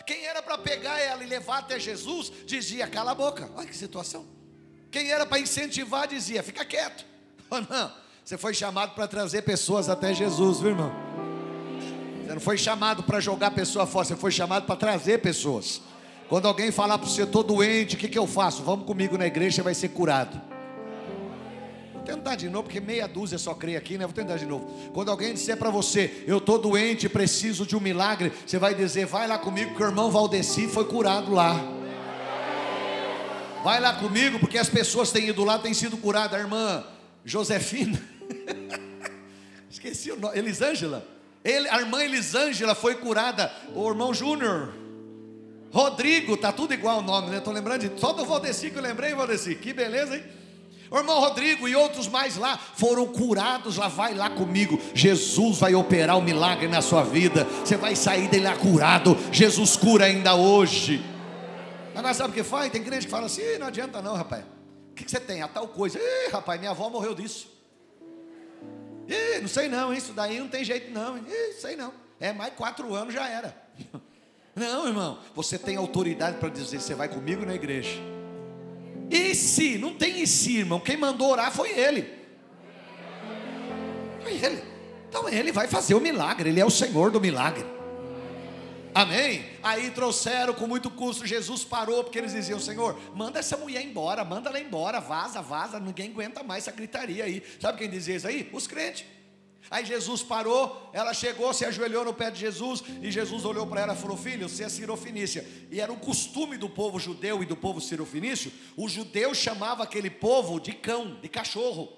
Quem 0.07 0.24
era 0.24 0.42
para 0.42 0.57
pegar 0.57 0.98
ela 0.98 1.22
e 1.22 1.26
levar 1.26 1.59
até 1.59 1.78
Jesus, 1.78 2.33
dizia: 2.46 2.87
cala 2.87 3.11
a 3.11 3.14
boca. 3.14 3.50
Olha 3.54 3.66
que 3.68 3.76
situação. 3.76 4.26
Quem 4.94 5.11
era 5.11 5.26
para 5.26 5.40
incentivar, 5.40 6.07
dizia: 6.07 6.40
fica 6.40 6.64
quieto. 6.64 7.04
Oh, 7.50 7.61
não, 7.61 7.92
você 8.24 8.38
foi 8.38 8.54
chamado 8.54 8.94
para 8.94 9.07
trazer 9.07 9.42
pessoas 9.42 9.88
até 9.88 10.14
Jesus, 10.14 10.61
viu, 10.61 10.70
irmão? 10.70 10.90
Você 12.24 12.33
não 12.33 12.40
foi 12.40 12.57
chamado 12.57 13.02
para 13.02 13.20
jogar 13.20 13.50
pessoa 13.50 13.87
fora, 13.87 14.07
você 14.07 14.16
foi 14.16 14.30
chamado 14.33 14.64
para 14.64 14.74
trazer 14.74 15.18
pessoas. 15.18 15.80
Quando 16.28 16.48
alguém 16.48 16.72
falar 16.72 16.96
para 16.96 17.07
você, 17.07 17.24
estou 17.24 17.42
doente, 17.44 17.96
o 17.96 17.98
que, 17.98 18.09
que 18.09 18.18
eu 18.18 18.26
faço? 18.26 18.62
Vamos 18.62 18.87
comigo 18.87 19.18
na 19.18 19.26
igreja, 19.26 19.57
você 19.57 19.62
vai 19.62 19.74
ser 19.74 19.90
curado. 19.90 20.40
Vou 21.92 22.02
tentar 22.02 22.35
de 22.35 22.48
novo, 22.48 22.64
porque 22.64 22.80
meia 22.80 23.07
dúzia 23.07 23.38
só 23.38 23.52
crê 23.54 23.76
aqui, 23.76 23.98
né? 23.98 24.07
Vou 24.07 24.14
tentar 24.14 24.37
de 24.37 24.46
novo. 24.46 24.66
Quando 24.92 25.11
alguém 25.11 25.35
disser 25.35 25.57
para 25.57 25.70
você, 25.70 26.24
eu 26.26 26.38
estou 26.38 26.59
doente, 26.59 27.09
preciso 27.09 27.66
de 27.66 27.76
um 27.76 27.80
milagre, 27.80 28.33
você 28.46 28.59
vai 28.59 28.74
dizer, 28.74 29.07
vai 29.07 29.28
lá 29.28 29.38
comigo, 29.38 29.76
que 29.76 29.83
o 29.83 29.87
irmão 29.87 30.11
Valdeci 30.11 30.66
foi 30.66 30.87
curado 30.87 31.30
lá. 31.33 31.73
Vai 33.64 33.81
lá 33.81 33.94
comigo, 33.94 34.38
porque 34.38 34.59
as 34.59 34.68
pessoas 34.68 35.11
têm 35.11 35.31
ido 35.31 35.42
lá, 35.42 35.59
têm 35.59 35.72
sido 35.72 35.96
curadas. 35.96 36.38
A 36.38 36.42
irmã 36.42 36.85
Josefina, 37.24 37.98
esqueci 39.70 40.12
o 40.12 40.20
nome, 40.20 40.37
Elisângela. 40.37 41.03
Ele, 41.42 41.66
a 41.70 41.81
irmã 41.81 42.05
Elisângela 42.05 42.74
foi 42.74 42.96
curada. 42.96 43.50
O 43.74 43.88
irmão 43.88 44.12
Júnior, 44.12 44.74
Rodrigo, 45.72 46.37
tá 46.37 46.53
tudo 46.53 46.74
igual 46.74 46.98
o 46.98 47.03
nome, 47.03 47.31
né? 47.31 47.38
Estou 47.38 47.55
lembrando 47.55 47.88
de 47.88 47.98
só 47.98 48.12
do 48.12 48.27
Valdeci 48.27 48.70
que 48.70 48.77
eu 48.77 48.83
lembrei, 48.83 49.14
Valdeci. 49.14 49.55
Que 49.55 49.72
beleza, 49.72 50.14
hein? 50.14 50.24
O 50.90 50.98
irmão 50.98 51.18
Rodrigo 51.18 51.66
e 51.66 51.74
outros 51.74 52.07
mais 52.07 52.37
lá 52.37 52.59
foram 52.59 53.07
curados. 53.07 53.79
Lá 53.79 53.88
vai 53.88 54.12
lá 54.12 54.29
comigo. 54.29 54.79
Jesus 54.92 55.57
vai 55.57 55.74
operar 55.74 56.16
o 56.16 56.20
um 56.20 56.22
milagre 56.22 56.68
na 56.68 56.83
sua 56.83 57.03
vida. 57.03 57.46
Você 57.64 57.79
vai 57.79 57.96
sair 57.96 58.29
dele 58.29 58.44
lá 58.44 58.57
curado. 58.57 59.16
Jesus 59.33 59.74
cura 59.74 60.05
ainda 60.05 60.35
hoje. 60.35 61.13
Agora 61.94 62.12
sabe 62.14 62.30
o 62.30 62.35
que 62.35 62.42
faz? 62.42 62.70
Tem 62.72 62.83
crente 62.83 63.07
que 63.07 63.11
fala 63.11 63.26
assim: 63.26 63.59
não 63.59 63.68
adianta 63.68 64.02
não, 64.02 64.14
rapaz. 64.14 64.44
O 64.90 64.94
que, 64.94 65.04
que 65.04 65.11
você 65.11 65.20
tem? 65.20 65.42
A 65.42 65.48
tal 65.48 65.68
coisa. 65.68 65.98
Ih, 65.98 66.30
rapaz, 66.30 66.59
minha 66.59 66.72
avó 66.72 66.88
morreu 66.88 67.14
disso. 67.14 67.48
Ih, 69.09 69.40
não 69.40 69.48
sei 69.48 69.68
não, 69.68 69.92
isso 69.92 70.12
daí 70.12 70.38
não 70.38 70.48
tem 70.48 70.64
jeito 70.64 70.90
não. 70.90 71.18
Ih, 71.18 71.52
sei 71.61 71.76
não. 71.76 71.92
É 72.20 72.33
mais 72.33 72.54
quatro 72.54 72.94
anos 72.94 73.12
já 73.12 73.28
era. 73.28 73.57
Não, 74.57 74.87
irmão. 74.87 75.18
Você 75.35 75.59
tem 75.59 75.76
autoridade 75.76 76.38
para 76.38 76.48
dizer: 76.48 76.80
você 76.80 76.94
vai 76.94 77.09
comigo 77.09 77.44
na 77.44 77.54
igreja. 77.57 78.00
E 79.11 79.35
se? 79.35 79.78
Não 79.78 79.94
tem 79.94 80.22
e 80.22 80.26
se, 80.28 80.59
irmão. 80.59 80.78
Quem 80.78 80.96
mandou 80.96 81.28
orar 81.28 81.50
foi 81.50 81.70
ele. 81.76 82.09
Foi 84.22 84.33
ele. 84.33 84.62
Então 85.09 85.28
ele 85.28 85.50
vai 85.50 85.66
fazer 85.66 85.94
o 85.94 86.00
milagre. 86.00 86.50
Ele 86.50 86.61
é 86.61 86.64
o 86.64 86.70
Senhor 86.70 87.11
do 87.11 87.20
milagre. 87.20 87.66
Amém? 88.94 89.44
Aí 89.61 89.90
trouxeram 89.90 90.54
com 90.54 90.68
muito 90.68 90.88
custo. 90.88 91.26
Jesus 91.26 91.64
parou, 91.64 92.04
porque 92.04 92.18
eles 92.18 92.33
diziam: 92.33 92.61
Senhor, 92.61 92.96
manda 93.14 93.40
essa 93.40 93.57
mulher 93.57 93.85
embora, 93.85 94.24
manda 94.24 94.48
ela 94.48 94.61
embora, 94.61 95.00
vaza, 95.00 95.42
vaza, 95.42 95.80
ninguém 95.80 96.11
aguenta 96.11 96.44
mais 96.44 96.68
essa 96.68 96.76
gritaria 96.76 97.24
aí. 97.24 97.42
Sabe 97.61 97.78
quem 97.78 97.90
dizia 97.90 98.14
isso 98.14 98.28
aí? 98.28 98.48
Os 98.52 98.68
crentes. 98.68 99.04
Aí 99.70 99.85
Jesus 99.85 100.22
parou, 100.22 100.90
ela 100.92 101.14
chegou, 101.14 101.52
se 101.52 101.64
ajoelhou 101.64 102.04
no 102.04 102.12
pé 102.12 102.30
de 102.30 102.38
Jesus, 102.38 102.85
e 103.00 103.11
Jesus 103.11 103.44
olhou 103.44 103.66
para 103.66 103.80
ela 103.80 103.94
e 103.94 103.96
falou: 103.96 104.16
Filho, 104.16 104.48
você 104.48 104.62
é 104.62 104.68
sirofinícia. 104.68 105.44
E 105.72 105.80
era 105.80 105.92
um 105.92 105.96
costume 105.96 106.57
do 106.57 106.68
povo 106.68 107.00
judeu 107.00 107.42
e 107.42 107.46
do 107.46 107.57
povo 107.57 107.80
sirofinício, 107.80 108.52
o 108.76 108.88
judeu 108.88 109.35
chamava 109.35 109.83
aquele 109.83 110.11
povo 110.11 110.61
de 110.61 110.72
cão, 110.72 111.18
de 111.20 111.28
cachorro. 111.28 111.88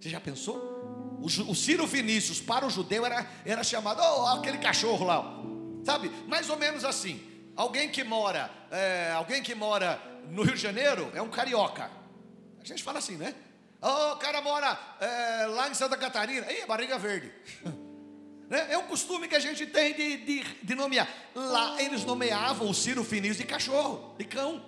Você 0.00 0.08
já 0.08 0.18
pensou? 0.18 1.18
Os, 1.20 1.38
os 1.38 1.58
sirofinícios 1.58 2.40
para 2.40 2.66
o 2.66 2.70
judeu 2.70 3.04
era, 3.04 3.30
era 3.44 3.62
chamado, 3.62 4.00
oh, 4.02 4.26
aquele 4.28 4.56
cachorro 4.56 5.04
lá. 5.04 5.39
Sabe? 5.84 6.10
Mais 6.26 6.48
ou 6.50 6.56
menos 6.56 6.84
assim. 6.84 7.20
Alguém 7.56 7.88
que 7.88 8.02
mora, 8.04 8.50
é, 8.70 9.12
alguém 9.12 9.42
que 9.42 9.54
mora 9.54 10.00
no 10.30 10.42
Rio 10.42 10.54
de 10.54 10.60
Janeiro 10.62 11.10
é 11.14 11.20
um 11.20 11.28
carioca. 11.28 11.90
A 12.60 12.64
gente 12.64 12.82
fala 12.82 12.98
assim, 12.98 13.16
né? 13.16 13.34
Oh, 13.82 14.12
o 14.12 14.16
cara 14.16 14.40
mora 14.42 14.78
é, 15.00 15.46
lá 15.46 15.68
em 15.68 15.74
Santa 15.74 15.96
Catarina. 15.96 16.46
Ei, 16.50 16.66
barriga 16.66 16.98
verde. 16.98 17.32
Né? 18.50 18.66
É 18.72 18.76
um 18.76 18.82
costume 18.88 19.28
que 19.28 19.36
a 19.36 19.38
gente 19.38 19.64
tem 19.64 19.94
de, 19.94 20.16
de, 20.16 20.42
de 20.42 20.74
nomear. 20.74 21.08
Lá 21.36 21.80
eles 21.80 22.04
nomeavam 22.04 22.68
o 22.68 22.74
Ciro 22.74 23.04
Finis 23.04 23.36
de 23.36 23.44
cachorro, 23.44 24.16
de 24.18 24.24
cão. 24.24 24.60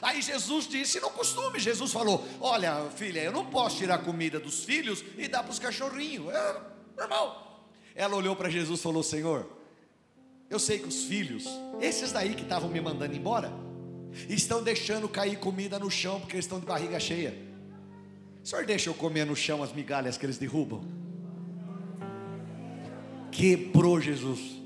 Aí 0.00 0.22
Jesus 0.22 0.68
disse 0.68 1.00
no 1.00 1.10
costume, 1.10 1.58
Jesus 1.58 1.92
falou: 1.92 2.24
Olha, 2.40 2.88
filha, 2.94 3.20
eu 3.20 3.32
não 3.32 3.44
posso 3.46 3.78
tirar 3.78 3.98
comida 3.98 4.38
dos 4.38 4.62
filhos 4.62 5.04
e 5.18 5.26
dar 5.26 5.42
para 5.42 5.50
os 5.50 5.58
cachorrinhos. 5.58 6.32
É 6.32 6.60
normal. 6.96 7.66
Ela 7.96 8.14
olhou 8.14 8.36
para 8.36 8.48
Jesus 8.48 8.78
e 8.78 8.82
falou: 8.84 9.02
Senhor, 9.02 9.50
eu 10.54 10.58
sei 10.60 10.78
que 10.78 10.86
os 10.86 11.04
filhos, 11.04 11.48
esses 11.80 12.12
daí 12.12 12.34
que 12.34 12.42
estavam 12.42 12.70
me 12.70 12.80
mandando 12.80 13.14
embora, 13.14 13.52
estão 14.28 14.62
deixando 14.62 15.08
cair 15.08 15.36
comida 15.38 15.78
no 15.78 15.90
chão 15.90 16.20
porque 16.20 16.36
eles 16.36 16.44
estão 16.44 16.60
de 16.60 16.66
barriga 16.66 17.00
cheia. 17.00 17.34
O 18.42 18.46
senhor 18.46 18.64
deixa 18.64 18.88
eu 18.88 18.94
comer 18.94 19.26
no 19.26 19.34
chão 19.34 19.62
as 19.62 19.72
migalhas 19.72 20.16
que 20.16 20.24
eles 20.24 20.38
derrubam? 20.38 20.84
Quebrou 23.32 24.00
Jesus. 24.00 24.62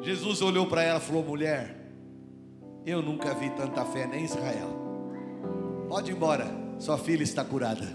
Jesus 0.00 0.40
olhou 0.42 0.66
para 0.66 0.84
ela 0.84 1.00
e 1.00 1.02
falou: 1.02 1.24
mulher, 1.24 1.74
eu 2.86 3.02
nunca 3.02 3.34
vi 3.34 3.50
tanta 3.50 3.84
fé 3.84 4.06
nem 4.06 4.20
em 4.20 4.24
Israel. 4.24 4.78
Pode 5.88 6.12
ir 6.12 6.14
embora, 6.14 6.46
sua 6.78 6.98
filha 6.98 7.24
está 7.24 7.44
curada. 7.44 7.88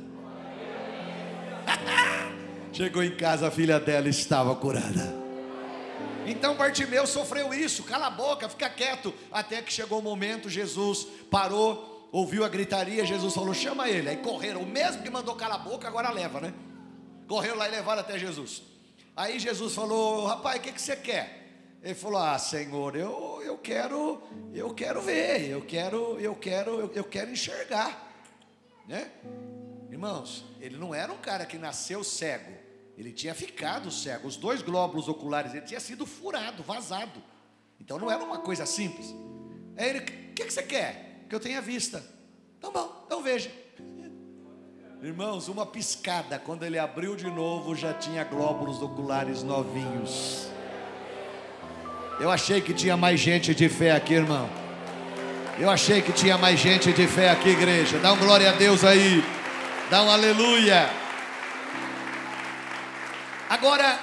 Chegou 2.73 3.03
em 3.03 3.15
casa, 3.15 3.47
a 3.47 3.51
filha 3.51 3.79
dela 3.79 4.09
estava 4.09 4.53
curada. 4.55 5.22
Então 6.25 6.55
Bartimeu 6.55 7.05
sofreu 7.05 7.53
isso, 7.53 7.83
cala 7.83 8.07
a 8.07 8.09
boca, 8.09 8.47
fica 8.49 8.69
quieto. 8.69 9.13
Até 9.31 9.61
que 9.61 9.71
chegou 9.71 9.99
o 9.99 10.01
momento, 10.01 10.49
Jesus 10.49 11.07
parou, 11.29 12.07
ouviu 12.11 12.45
a 12.45 12.49
gritaria, 12.49 13.05
Jesus 13.05 13.33
falou: 13.33 13.53
chama 13.53 13.89
ele. 13.89 14.09
Aí 14.09 14.17
correram, 14.17 14.61
o 14.61 14.65
mesmo 14.65 15.03
que 15.03 15.09
mandou 15.09 15.35
calar 15.35 15.59
a 15.59 15.63
boca, 15.63 15.87
agora 15.87 16.11
leva, 16.11 16.39
né? 16.39 16.53
Correram 17.27 17.57
lá 17.57 17.67
e 17.67 17.71
levaram 17.71 18.01
até 18.01 18.17
Jesus. 18.17 18.63
Aí 19.15 19.39
Jesus 19.39 19.73
falou: 19.73 20.25
rapaz, 20.25 20.59
o 20.59 20.61
que, 20.61 20.71
que 20.71 20.81
você 20.81 20.95
quer? 20.95 21.43
Ele 21.83 21.93
falou: 21.95 22.21
Ah, 22.21 22.39
Senhor, 22.39 22.95
eu, 22.95 23.41
eu 23.43 23.57
quero, 23.57 24.23
eu 24.53 24.73
quero 24.73 25.01
ver, 25.01 25.49
eu 25.49 25.61
quero, 25.61 26.17
eu 26.19 26.33
quero, 26.33 26.79
eu, 26.79 26.91
eu 26.93 27.03
quero 27.03 27.29
enxergar. 27.29 28.09
Né? 28.87 29.11
Irmãos, 29.91 30.45
ele 30.61 30.77
não 30.77 30.95
era 30.95 31.11
um 31.11 31.17
cara 31.17 31.45
que 31.45 31.57
nasceu 31.57 32.03
cego, 32.03 32.51
ele 32.97 33.11
tinha 33.11 33.33
ficado 33.33 33.91
cego. 33.91 34.27
Os 34.27 34.37
dois 34.37 34.61
glóbulos 34.61 35.07
oculares, 35.07 35.53
ele 35.53 35.65
tinha 35.65 35.79
sido 35.79 36.05
furado, 36.05 36.63
vazado. 36.63 37.21
Então 37.79 37.97
não 37.97 38.09
era 38.09 38.23
uma 38.23 38.39
coisa 38.39 38.65
simples. 38.65 39.13
Aí 39.77 39.89
ele, 39.89 39.99
o 39.99 40.03
que, 40.03 40.45
que 40.45 40.53
você 40.53 40.63
quer? 40.63 41.25
Que 41.27 41.35
eu 41.35 41.39
tenha 41.39 41.61
vista. 41.61 42.03
Então 42.57 42.71
bom, 42.71 43.03
então 43.05 43.21
veja. 43.21 43.51
Irmãos, 45.01 45.47
uma 45.49 45.65
piscada, 45.65 46.39
quando 46.39 46.63
ele 46.63 46.79
abriu 46.79 47.15
de 47.15 47.29
novo, 47.29 47.75
já 47.75 47.93
tinha 47.93 48.23
glóbulos 48.23 48.81
oculares 48.81 49.43
novinhos. 49.43 50.47
Eu 52.19 52.29
achei 52.29 52.61
que 52.61 52.73
tinha 52.73 52.95
mais 52.95 53.19
gente 53.19 53.53
de 53.53 53.67
fé 53.67 53.91
aqui, 53.91 54.13
irmão. 54.13 54.49
Eu 55.59 55.69
achei 55.69 56.01
que 56.01 56.11
tinha 56.11 56.37
mais 56.37 56.59
gente 56.59 56.93
de 56.93 57.05
fé 57.05 57.31
aqui, 57.31 57.49
igreja. 57.49 57.97
Dá 57.99 58.13
um 58.13 58.17
glória 58.17 58.49
a 58.49 58.53
Deus 58.53 58.83
aí. 58.83 59.23
Dá 59.89 60.03
um 60.03 60.09
aleluia. 60.09 61.02
Agora, 63.53 63.99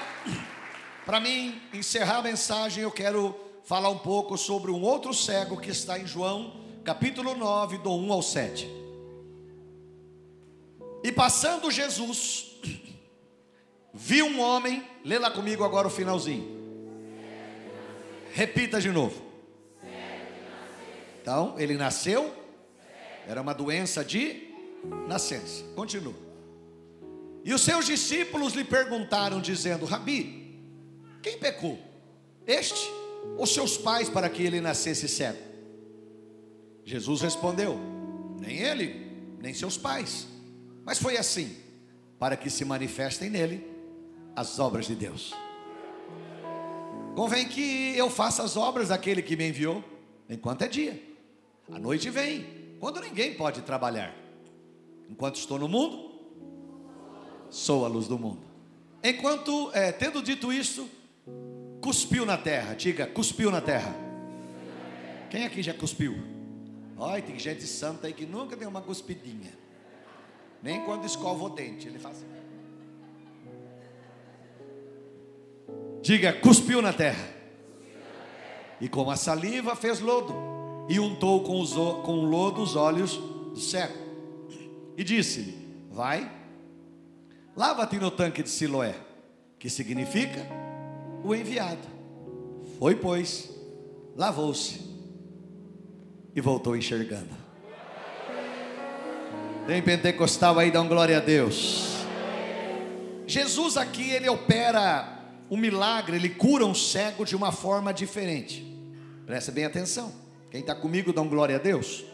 para 1.04 1.18
mim 1.18 1.60
encerrar 1.74 2.18
a 2.18 2.22
mensagem, 2.22 2.84
eu 2.84 2.90
quero 2.92 3.34
falar 3.64 3.88
um 3.88 3.98
pouco 3.98 4.38
sobre 4.38 4.70
um 4.70 4.80
outro 4.80 5.12
cego 5.12 5.60
que 5.60 5.70
está 5.70 5.98
em 5.98 6.06
João, 6.06 6.54
capítulo 6.84 7.34
9, 7.34 7.78
do 7.78 7.90
1 7.90 8.12
ao 8.12 8.22
7. 8.22 8.70
E 11.02 11.10
passando 11.10 11.68
Jesus, 11.68 12.60
viu 13.92 14.26
um 14.26 14.40
homem, 14.40 14.88
lê 15.04 15.18
lá 15.18 15.32
comigo 15.32 15.64
agora 15.64 15.88
o 15.88 15.90
finalzinho. 15.90 16.46
Repita 18.32 18.80
de 18.80 18.92
novo. 18.92 19.20
Então, 21.20 21.56
ele 21.58 21.74
nasceu, 21.74 22.32
era 23.26 23.42
uma 23.42 23.52
doença 23.52 24.04
de 24.04 24.48
nascença. 25.08 25.64
Continua. 25.74 26.29
E 27.44 27.54
os 27.54 27.62
seus 27.62 27.86
discípulos 27.86 28.52
lhe 28.54 28.64
perguntaram, 28.64 29.40
dizendo: 29.40 29.86
Rabi, 29.86 30.58
quem 31.22 31.38
pecou? 31.38 31.78
Este 32.46 32.90
ou 33.36 33.46
seus 33.46 33.76
pais 33.76 34.08
para 34.08 34.28
que 34.28 34.42
ele 34.42 34.60
nascesse 34.60 35.08
cego? 35.08 35.38
Jesus 36.84 37.20
respondeu: 37.20 37.78
Nem 38.40 38.58
ele, 38.58 39.06
nem 39.40 39.54
seus 39.54 39.76
pais. 39.76 40.26
Mas 40.84 40.98
foi 40.98 41.16
assim, 41.16 41.56
para 42.18 42.36
que 42.36 42.50
se 42.50 42.64
manifestem 42.64 43.30
nele 43.30 43.66
as 44.34 44.58
obras 44.58 44.86
de 44.86 44.94
Deus. 44.94 45.32
Convém 47.14 47.48
que 47.48 47.96
eu 47.96 48.08
faça 48.08 48.42
as 48.42 48.56
obras 48.56 48.88
daquele 48.88 49.22
que 49.22 49.36
me 49.36 49.48
enviou, 49.48 49.84
enquanto 50.28 50.62
é 50.62 50.68
dia. 50.68 51.02
A 51.70 51.78
noite 51.78 52.08
vem, 52.08 52.76
quando 52.78 53.00
ninguém 53.00 53.34
pode 53.34 53.62
trabalhar. 53.62 54.14
Enquanto 55.08 55.36
estou 55.36 55.58
no 55.58 55.68
mundo, 55.68 56.09
sou 57.50 57.84
a 57.84 57.88
luz 57.88 58.06
do 58.06 58.18
mundo. 58.18 58.40
Enquanto, 59.02 59.70
é, 59.72 59.92
tendo 59.92 60.22
dito 60.22 60.52
isso, 60.52 60.88
cuspiu 61.80 62.24
na 62.24 62.38
terra. 62.38 62.74
Diga, 62.74 63.06
cuspiu 63.06 63.50
na 63.50 63.60
terra. 63.60 63.94
Quem 65.28 65.44
aqui 65.44 65.62
já 65.62 65.74
cuspiu? 65.74 66.16
Olha, 66.96 67.22
tem 67.22 67.38
gente 67.38 67.66
santa 67.66 68.06
aí 68.06 68.12
que 68.12 68.26
nunca 68.26 68.56
deu 68.56 68.68
uma 68.68 68.82
cuspidinha. 68.82 69.52
Nem 70.62 70.84
quando 70.84 71.06
escova 71.06 71.44
o 71.44 71.48
dente, 71.48 71.88
ele 71.88 71.98
faz 71.98 72.18
assim. 72.18 72.26
Diga, 76.02 76.32
cuspiu 76.32 76.80
na 76.80 76.92
terra. 76.92 77.28
E 78.80 78.88
com 78.88 79.10
a 79.10 79.16
saliva 79.16 79.76
fez 79.76 80.00
lodo. 80.00 80.34
E 80.88 80.98
untou 80.98 81.42
com, 81.42 81.60
os, 81.60 81.72
com 81.72 82.18
o 82.18 82.24
lodo 82.24 82.62
os 82.62 82.74
olhos 82.76 83.16
do 83.16 83.60
cego. 83.60 83.96
E 84.96 85.04
disse-lhe: 85.04 85.56
Vai, 85.90 86.30
lava-te 87.56 87.98
no 87.98 88.10
tanque 88.10 88.42
de 88.42 88.48
Siloé, 88.48 88.94
que 89.58 89.68
significa 89.68 90.46
o 91.24 91.34
enviado. 91.34 91.86
Foi, 92.78 92.94
pois, 92.94 93.50
lavou-se 94.16 94.80
e 96.34 96.40
voltou 96.40 96.76
enxergando. 96.76 97.40
Tem 99.66 99.82
pentecostal 99.82 100.58
aí, 100.58 100.70
dá 100.70 100.80
um 100.80 100.88
glória 100.88 101.18
a 101.18 101.20
Deus. 101.20 101.90
Jesus 103.26 103.76
aqui, 103.76 104.10
ele 104.10 104.28
opera 104.28 105.20
o 105.48 105.56
milagre, 105.56 106.16
ele 106.16 106.30
cura 106.30 106.64
um 106.64 106.74
cego 106.74 107.24
de 107.24 107.36
uma 107.36 107.52
forma 107.52 107.92
diferente. 107.92 108.66
Presta 109.26 109.52
bem 109.52 109.64
atenção. 109.64 110.12
Quem 110.50 110.60
está 110.60 110.74
comigo, 110.74 111.12
dá 111.12 111.20
um 111.20 111.28
glória 111.28 111.56
a 111.56 111.58
Deus. 111.58 112.04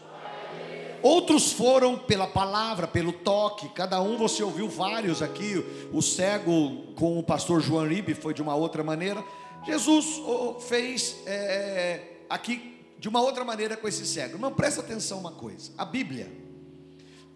Outros 1.01 1.51
foram 1.51 1.97
pela 1.97 2.27
palavra, 2.27 2.87
pelo 2.87 3.11
toque, 3.13 3.69
cada 3.69 4.01
um 4.01 4.17
você 4.17 4.43
ouviu 4.43 4.67
vários 4.67 5.21
aqui. 5.21 5.63
O 5.93 6.01
cego 6.01 6.93
com 6.95 7.19
o 7.19 7.23
pastor 7.23 7.61
João 7.61 7.87
Ribe 7.87 8.13
foi 8.13 8.33
de 8.33 8.41
uma 8.41 8.55
outra 8.55 8.83
maneira. 8.83 9.23
Jesus 9.65 10.21
fez 10.67 11.17
é, 11.25 12.01
aqui 12.29 12.77
de 12.99 13.07
uma 13.07 13.21
outra 13.21 13.43
maneira 13.43 13.77
com 13.77 13.87
esse 13.87 14.05
cego. 14.05 14.35
Irmão, 14.35 14.53
presta 14.53 14.81
atenção 14.81 15.19
uma 15.19 15.31
coisa: 15.31 15.71
a 15.77 15.85
Bíblia, 15.85 16.31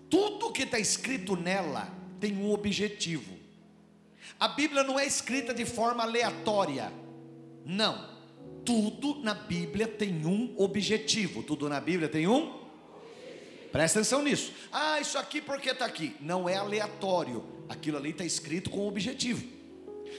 tudo 0.10 0.52
que 0.52 0.64
está 0.64 0.80
escrito 0.80 1.36
nela 1.36 1.88
tem 2.20 2.38
um 2.38 2.52
objetivo. 2.52 3.40
A 4.40 4.48
Bíblia 4.48 4.84
não 4.84 5.00
é 5.00 5.06
escrita 5.06 5.54
de 5.54 5.66
forma 5.66 6.04
aleatória. 6.04 6.92
Não. 7.66 8.10
Tudo 8.66 9.22
na 9.22 9.34
Bíblia 9.34 9.88
tem 9.88 10.26
um 10.26 10.56
objetivo. 10.58 11.44
Tudo 11.44 11.70
na 11.70 11.80
Bíblia 11.80 12.10
tem 12.10 12.28
um. 12.28 12.61
Presta 13.72 14.00
atenção 14.00 14.22
nisso. 14.22 14.52
Ah, 14.72 15.00
isso 15.00 15.18
aqui 15.18 15.42
porque 15.42 15.70
está 15.70 15.86
aqui. 15.86 16.16
Não 16.20 16.48
é 16.48 16.56
aleatório. 16.56 17.44
Aquilo 17.70 17.98
ali 17.98 18.10
está 18.10 18.26
escrito 18.26 18.70
com 18.70 18.88
objetivo. 18.88 19.46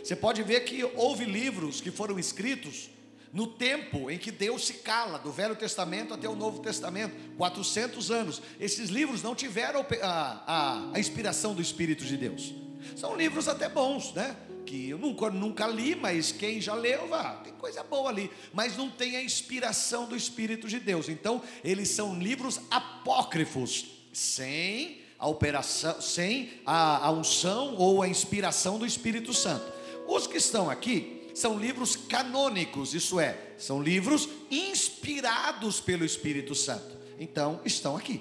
Você 0.03 0.17
pode 0.17 0.43
ver 0.43 0.61
que 0.61 0.83
houve 0.97 1.25
livros 1.25 1.81
que 1.81 1.91
foram 1.91 2.19
escritos 2.19 2.91
no 3.33 3.47
tempo 3.47 4.11
em 4.11 4.19
que 4.19 4.31
Deus 4.31 4.67
se 4.67 4.75
cala, 4.75 5.19
do 5.19 5.33
Velho 5.33 5.57
Testamento 5.57 6.13
até 6.13 6.29
o 6.29 6.37
Novo 6.37 6.61
Testamento, 6.61 7.15
400 7.37 8.11
anos. 8.11 8.43
Esses 8.61 8.91
livros 8.91 9.23
não 9.23 9.35
tiveram 9.35 9.85
a, 10.03 10.43
a, 10.47 10.91
a 10.95 11.01
inspiração 11.01 11.55
do 11.55 11.63
Espírito 11.63 12.05
de 12.05 12.17
Deus. 12.17 12.55
São 12.97 13.17
livros 13.17 13.49
até 13.49 13.69
bons, 13.69 14.13
né? 14.13 14.37
Que 14.65 14.91
eu 14.91 14.99
nunca, 14.99 15.31
nunca 15.31 15.67
li, 15.67 15.95
mas 15.95 16.33
quem 16.33 16.61
já 16.61 16.75
leu, 16.75 17.09
vá, 17.09 17.35
tem 17.37 17.53
coisa 17.55 17.83
boa 17.83 18.11
ali. 18.11 18.31
Mas 18.53 18.77
não 18.77 18.91
tem 18.91 19.17
a 19.17 19.23
inspiração 19.23 20.07
do 20.07 20.17
Espírito 20.17 20.69
de 20.69 20.79
Deus. 20.79 21.09
Então, 21.09 21.43
eles 21.63 21.89
são 21.89 22.19
livros 22.19 22.61
apócrifos, 22.71 23.87
sem 24.13 25.01
a 25.19 25.29
operação, 25.29 26.01
sem 26.01 26.51
a, 26.65 27.07
a 27.07 27.11
unção 27.11 27.77
ou 27.77 28.03
a 28.03 28.09
inspiração 28.09 28.79
do 28.79 28.87
Espírito 28.87 29.33
Santo. 29.33 29.73
Os 30.07 30.27
que 30.27 30.37
estão 30.37 30.69
aqui 30.69 31.31
são 31.35 31.59
livros 31.59 31.97
canônicos, 31.97 32.95
isso 32.95 33.19
é, 33.19 33.39
são 33.57 33.83
livros 33.83 34.29
inspirados 34.51 35.81
pelo 35.81 36.05
Espírito 36.05 36.55
Santo. 36.55 36.99
Então, 37.19 37.61
estão 37.65 37.97
aqui. 37.97 38.21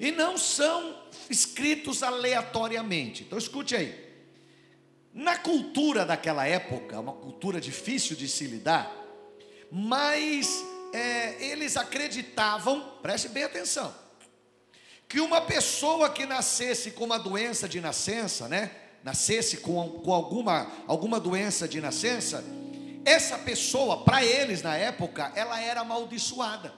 E 0.00 0.10
não 0.10 0.36
são 0.36 0.96
escritos 1.28 2.02
aleatoriamente. 2.02 3.22
Então 3.24 3.38
escute 3.38 3.74
aí. 3.74 4.05
Na 5.16 5.34
cultura 5.38 6.04
daquela 6.04 6.46
época, 6.46 7.00
uma 7.00 7.14
cultura 7.14 7.58
difícil 7.58 8.14
de 8.14 8.28
se 8.28 8.46
lidar, 8.46 8.94
mas 9.72 10.62
é, 10.92 11.42
eles 11.42 11.74
acreditavam, 11.78 12.98
preste 13.00 13.30
bem 13.30 13.42
atenção, 13.42 13.94
que 15.08 15.18
uma 15.18 15.40
pessoa 15.40 16.10
que 16.10 16.26
nascesse 16.26 16.90
com 16.90 17.04
uma 17.04 17.18
doença 17.18 17.66
de 17.66 17.80
nascença, 17.80 18.46
né? 18.46 18.70
Nascesse 19.02 19.56
com, 19.56 19.88
com 20.04 20.12
alguma, 20.12 20.70
alguma 20.86 21.18
doença 21.18 21.66
de 21.66 21.80
nascença, 21.80 22.44
essa 23.02 23.38
pessoa, 23.38 24.04
para 24.04 24.22
eles 24.22 24.60
na 24.60 24.76
época, 24.76 25.32
ela 25.34 25.58
era 25.58 25.80
amaldiçoada. 25.80 26.74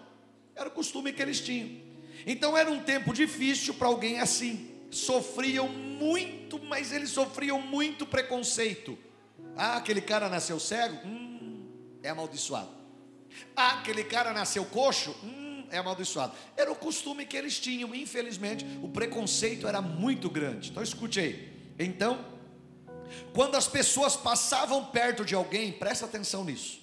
Era 0.54 0.68
o 0.68 0.72
costume 0.72 1.12
que 1.12 1.20
eles 1.20 1.40
tinham. 1.40 1.70
Então 2.24 2.56
era 2.56 2.70
um 2.70 2.84
tempo 2.84 3.12
difícil 3.12 3.74
para 3.74 3.88
alguém 3.88 4.20
assim. 4.20 4.67
Sofriam 4.90 5.68
muito, 5.68 6.58
mas 6.64 6.92
eles 6.92 7.10
sofriam 7.10 7.60
muito 7.60 8.06
preconceito. 8.06 8.98
Ah, 9.56 9.76
aquele 9.76 10.00
cara 10.00 10.28
nasceu 10.28 10.58
cego? 10.60 10.96
Hum, 11.06 11.66
é 12.02 12.10
amaldiçoado. 12.10 12.70
Ah, 13.56 13.78
aquele 13.78 14.04
cara 14.04 14.32
nasceu 14.32 14.64
coxo? 14.64 15.14
Hum, 15.22 15.66
é 15.70 15.78
amaldiçoado. 15.78 16.32
Era 16.56 16.70
o 16.70 16.76
costume 16.76 17.26
que 17.26 17.36
eles 17.36 17.58
tinham, 17.58 17.94
infelizmente, 17.94 18.64
o 18.82 18.88
preconceito 18.88 19.66
era 19.66 19.80
muito 19.82 20.30
grande. 20.30 20.70
Então 20.70 20.82
escute 20.82 21.20
aí. 21.20 21.52
Então, 21.78 22.24
quando 23.32 23.56
as 23.56 23.66
pessoas 23.66 24.16
passavam 24.16 24.84
perto 24.86 25.24
de 25.24 25.34
alguém, 25.34 25.72
presta 25.72 26.06
atenção 26.06 26.44
nisso. 26.44 26.80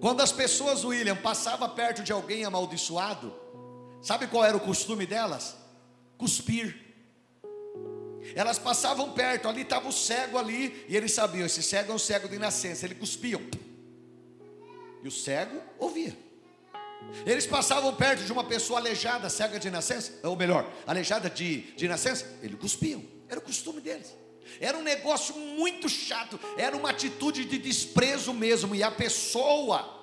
Quando 0.00 0.20
as 0.20 0.32
pessoas, 0.32 0.84
William, 0.84 1.16
passavam 1.16 1.68
perto 1.70 2.02
de 2.02 2.12
alguém 2.12 2.44
amaldiçoado, 2.44 3.34
sabe 4.02 4.26
qual 4.26 4.44
era 4.44 4.56
o 4.56 4.60
costume 4.60 5.06
delas? 5.06 5.56
Cuspir. 6.18 6.85
Elas 8.34 8.58
passavam 8.58 9.12
perto, 9.12 9.48
ali 9.48 9.62
estava 9.62 9.88
o 9.88 9.92
cego 9.92 10.38
ali, 10.38 10.84
e 10.88 10.96
eles 10.96 11.12
sabiam, 11.12 11.46
esse 11.46 11.62
cego 11.62 11.92
é 11.92 11.94
um 11.94 11.98
cego 11.98 12.28
de 12.28 12.38
nascença, 12.38 12.86
eles 12.86 12.98
cuspiam. 12.98 13.40
E 15.02 15.08
o 15.08 15.10
cego 15.10 15.60
ouvia. 15.78 16.16
Eles 17.24 17.46
passavam 17.46 17.94
perto 17.94 18.24
de 18.24 18.32
uma 18.32 18.44
pessoa 18.44 18.80
aleijada, 18.80 19.28
cega 19.28 19.58
de 19.58 19.70
nascença, 19.70 20.12
ou 20.22 20.36
melhor, 20.36 20.70
aleijada 20.86 21.30
de, 21.30 21.62
de 21.76 21.86
nascença, 21.86 22.26
eles 22.42 22.58
cuspiam. 22.58 23.02
Era 23.28 23.38
o 23.38 23.42
costume 23.42 23.80
deles. 23.80 24.14
Era 24.60 24.78
um 24.78 24.82
negócio 24.82 25.34
muito 25.34 25.88
chato, 25.88 26.38
era 26.56 26.76
uma 26.76 26.90
atitude 26.90 27.44
de 27.44 27.58
desprezo 27.58 28.32
mesmo, 28.32 28.74
e 28.74 28.82
a 28.82 28.90
pessoa 28.90 29.94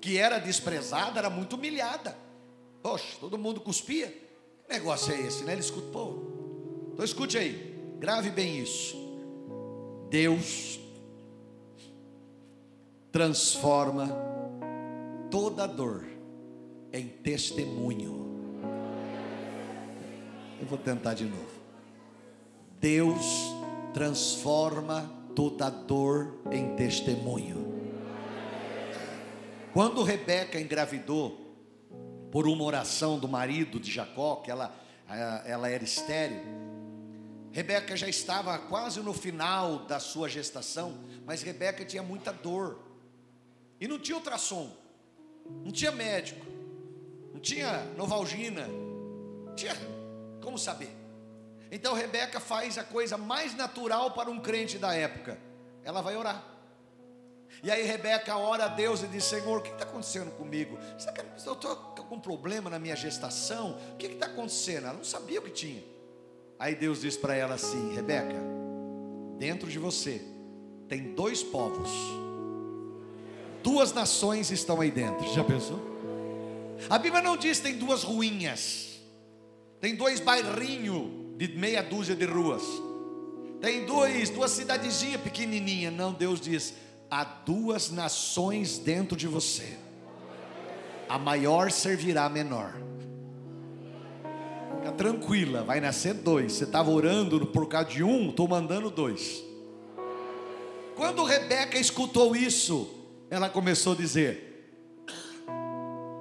que 0.00 0.18
era 0.18 0.38
desprezada 0.38 1.18
era 1.18 1.30
muito 1.30 1.56
humilhada. 1.56 2.16
Poxa, 2.82 3.16
todo 3.18 3.36
mundo 3.36 3.60
cuspia. 3.60 4.08
Que 4.66 4.72
negócio 4.74 5.12
é 5.12 5.20
esse, 5.20 5.44
né? 5.44 5.52
Ele 5.52 5.60
escuta, 5.60 5.88
pô. 5.90 6.35
Então 6.96 7.04
escute 7.04 7.36
aí, 7.36 7.78
grave 7.98 8.30
bem 8.30 8.58
isso. 8.58 8.96
Deus 10.08 10.80
transforma 13.12 14.08
toda 15.30 15.66
dor 15.66 16.06
em 16.90 17.06
testemunho. 17.06 18.24
Eu 20.58 20.66
vou 20.66 20.78
tentar 20.78 21.12
de 21.12 21.26
novo. 21.26 21.60
Deus 22.80 23.52
transforma 23.92 25.12
toda 25.34 25.68
dor 25.68 26.40
em 26.50 26.76
testemunho. 26.76 27.74
Quando 29.74 30.02
Rebeca 30.02 30.58
engravidou, 30.58 31.46
por 32.32 32.48
uma 32.48 32.64
oração 32.64 33.18
do 33.18 33.28
marido 33.28 33.78
de 33.78 33.92
Jacó, 33.92 34.36
que 34.36 34.50
ela, 34.50 34.74
ela 35.44 35.68
era 35.68 35.84
estéril, 35.84 36.65
Rebeca 37.56 37.96
já 37.96 38.06
estava 38.06 38.58
quase 38.58 39.00
no 39.00 39.14
final 39.14 39.78
da 39.86 39.98
sua 39.98 40.28
gestação, 40.28 41.02
mas 41.24 41.40
Rebeca 41.40 41.86
tinha 41.86 42.02
muita 42.02 42.30
dor, 42.30 42.78
e 43.80 43.88
não 43.88 43.98
tinha 43.98 44.18
ultrassom, 44.18 44.76
não 45.64 45.72
tinha 45.72 45.90
médico, 45.90 46.44
não 47.32 47.40
tinha 47.40 47.82
novalgina, 47.96 48.66
não 48.66 49.54
tinha 49.54 49.72
como 50.42 50.58
saber. 50.58 50.90
Então 51.72 51.94
Rebeca 51.94 52.40
faz 52.40 52.76
a 52.76 52.84
coisa 52.84 53.16
mais 53.16 53.54
natural 53.54 54.10
para 54.10 54.30
um 54.30 54.38
crente 54.38 54.76
da 54.76 54.94
época. 54.94 55.38
Ela 55.82 56.02
vai 56.02 56.14
orar. 56.14 56.44
E 57.62 57.70
aí 57.70 57.84
Rebeca 57.84 58.36
ora 58.36 58.66
a 58.66 58.68
Deus 58.68 59.02
e 59.02 59.06
diz: 59.06 59.24
Senhor, 59.24 59.60
o 59.60 59.62
que 59.62 59.70
está 59.70 59.84
acontecendo 59.84 60.30
comigo? 60.32 60.78
Será 60.98 61.10
que 61.14 61.22
eu 61.22 61.54
estou 61.54 61.56
com 61.56 62.02
algum 62.02 62.20
problema 62.20 62.68
na 62.68 62.78
minha 62.78 62.94
gestação? 62.94 63.78
O 63.94 63.96
que 63.96 64.08
está 64.08 64.26
acontecendo? 64.26 64.88
Ela 64.88 64.92
não 64.98 65.04
sabia 65.04 65.40
o 65.40 65.42
que 65.42 65.52
tinha. 65.52 65.95
Aí 66.58 66.74
Deus 66.74 67.00
diz 67.00 67.16
para 67.16 67.34
ela 67.34 67.54
assim: 67.54 67.94
Rebeca, 67.94 68.40
dentro 69.38 69.68
de 69.68 69.78
você 69.78 70.20
tem 70.88 71.14
dois 71.14 71.42
povos, 71.42 71.90
duas 73.62 73.92
nações 73.92 74.50
estão 74.50 74.80
aí 74.80 74.90
dentro. 74.90 75.32
Já 75.34 75.44
pensou? 75.44 75.80
A 76.88 76.98
Bíblia 76.98 77.22
não 77.22 77.36
diz 77.36 77.60
tem 77.60 77.76
duas 77.76 78.02
ruínas, 78.02 79.00
tem 79.80 79.94
dois 79.94 80.20
bairrinhos 80.20 81.10
de 81.36 81.48
meia 81.56 81.82
dúzia 81.82 82.16
de 82.16 82.24
ruas. 82.24 82.62
Tem 83.60 83.86
dois, 83.86 84.28
duas 84.30 84.50
cidadezinhas 84.50 85.20
pequenininhas. 85.20 85.92
Não, 85.92 86.12
Deus 86.12 86.40
diz: 86.40 86.74
há 87.10 87.24
duas 87.24 87.90
nações 87.90 88.78
dentro 88.78 89.16
de 89.16 89.26
você. 89.26 89.76
A 91.08 91.18
maior 91.18 91.70
servirá 91.70 92.24
a 92.24 92.28
menor. 92.28 92.85
Fica 94.86 94.92
tranquila, 94.92 95.64
vai 95.64 95.80
nascer 95.80 96.14
dois. 96.14 96.52
Você 96.52 96.64
estava 96.64 96.90
orando 96.90 97.44
por 97.46 97.68
causa 97.68 97.88
de 97.88 98.04
um, 98.04 98.30
estou 98.30 98.46
mandando 98.46 98.88
dois. 98.88 99.42
Quando 100.94 101.24
Rebeca 101.24 101.76
escutou 101.76 102.36
isso, 102.36 102.88
ela 103.28 103.48
começou 103.48 103.94
a 103.94 103.96
dizer: 103.96 104.78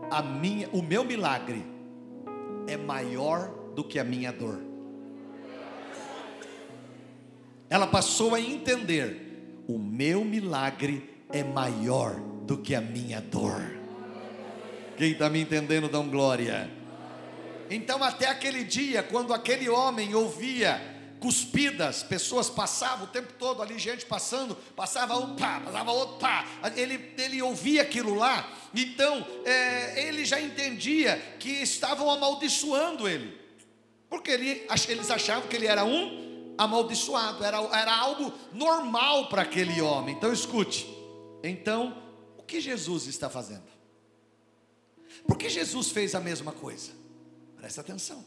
a 0.09 0.23
minha, 0.23 0.67
o 0.73 0.81
meu 0.81 1.03
milagre 1.03 1.63
é 2.65 2.75
maior 2.75 3.53
do 3.75 3.83
que 3.83 3.99
a 3.99 4.03
minha 4.03 4.31
dor 4.31 4.59
ela 7.69 7.87
passou 7.87 8.33
a 8.33 8.39
entender: 8.39 9.63
o 9.67 9.77
meu 9.77 10.23
milagre 10.23 11.09
é 11.31 11.43
maior 11.43 12.15
do 12.45 12.57
que 12.57 12.73
a 12.73 12.81
minha 12.81 13.19
dor. 13.19 13.61
Quem 14.97 15.11
está 15.11 15.29
me 15.29 15.41
entendendo, 15.41 15.89
dá 15.89 15.99
um 15.99 16.09
glória. 16.09 16.84
Então, 17.69 18.03
até 18.03 18.27
aquele 18.27 18.63
dia, 18.63 19.03
quando 19.03 19.33
aquele 19.33 19.69
homem 19.69 20.13
ouvia 20.13 20.93
cuspidas, 21.19 22.03
pessoas 22.03 22.49
passavam 22.49 23.05
o 23.05 23.09
tempo 23.09 23.33
todo 23.33 23.61
ali, 23.61 23.79
gente 23.79 24.05
passando, 24.05 24.55
passava 24.75 25.17
um 25.17 25.35
pá, 25.35 25.59
passava 25.59 25.91
outro 25.91 26.17
pá, 26.17 26.45
ele, 26.75 27.13
ele 27.17 27.41
ouvia 27.41 27.81
aquilo 27.81 28.13
lá, 28.13 28.47
então 28.73 29.25
é, 29.43 30.07
ele 30.07 30.23
já 30.23 30.39
entendia 30.39 31.17
que 31.39 31.49
estavam 31.49 32.11
amaldiçoando 32.11 33.07
ele, 33.07 33.35
porque 34.07 34.29
ele, 34.29 34.67
eles 34.87 35.09
achavam 35.09 35.47
que 35.49 35.55
ele 35.55 35.65
era 35.65 35.83
um 35.83 36.53
amaldiçoado, 36.57 37.43
era, 37.43 37.57
era 37.57 37.95
algo 37.95 38.33
normal 38.53 39.27
para 39.27 39.41
aquele 39.41 39.81
homem. 39.81 40.15
Então 40.15 40.31
escute. 40.31 40.87
Então, 41.43 42.01
o 42.37 42.43
que 42.43 42.61
Jesus 42.61 43.07
está 43.07 43.29
fazendo? 43.29 43.65
Porque 45.27 45.49
Jesus 45.49 45.89
fez 45.89 46.15
a 46.15 46.19
mesma 46.19 46.51
coisa. 46.51 46.91
Presta 47.65 47.81
atenção. 47.81 48.23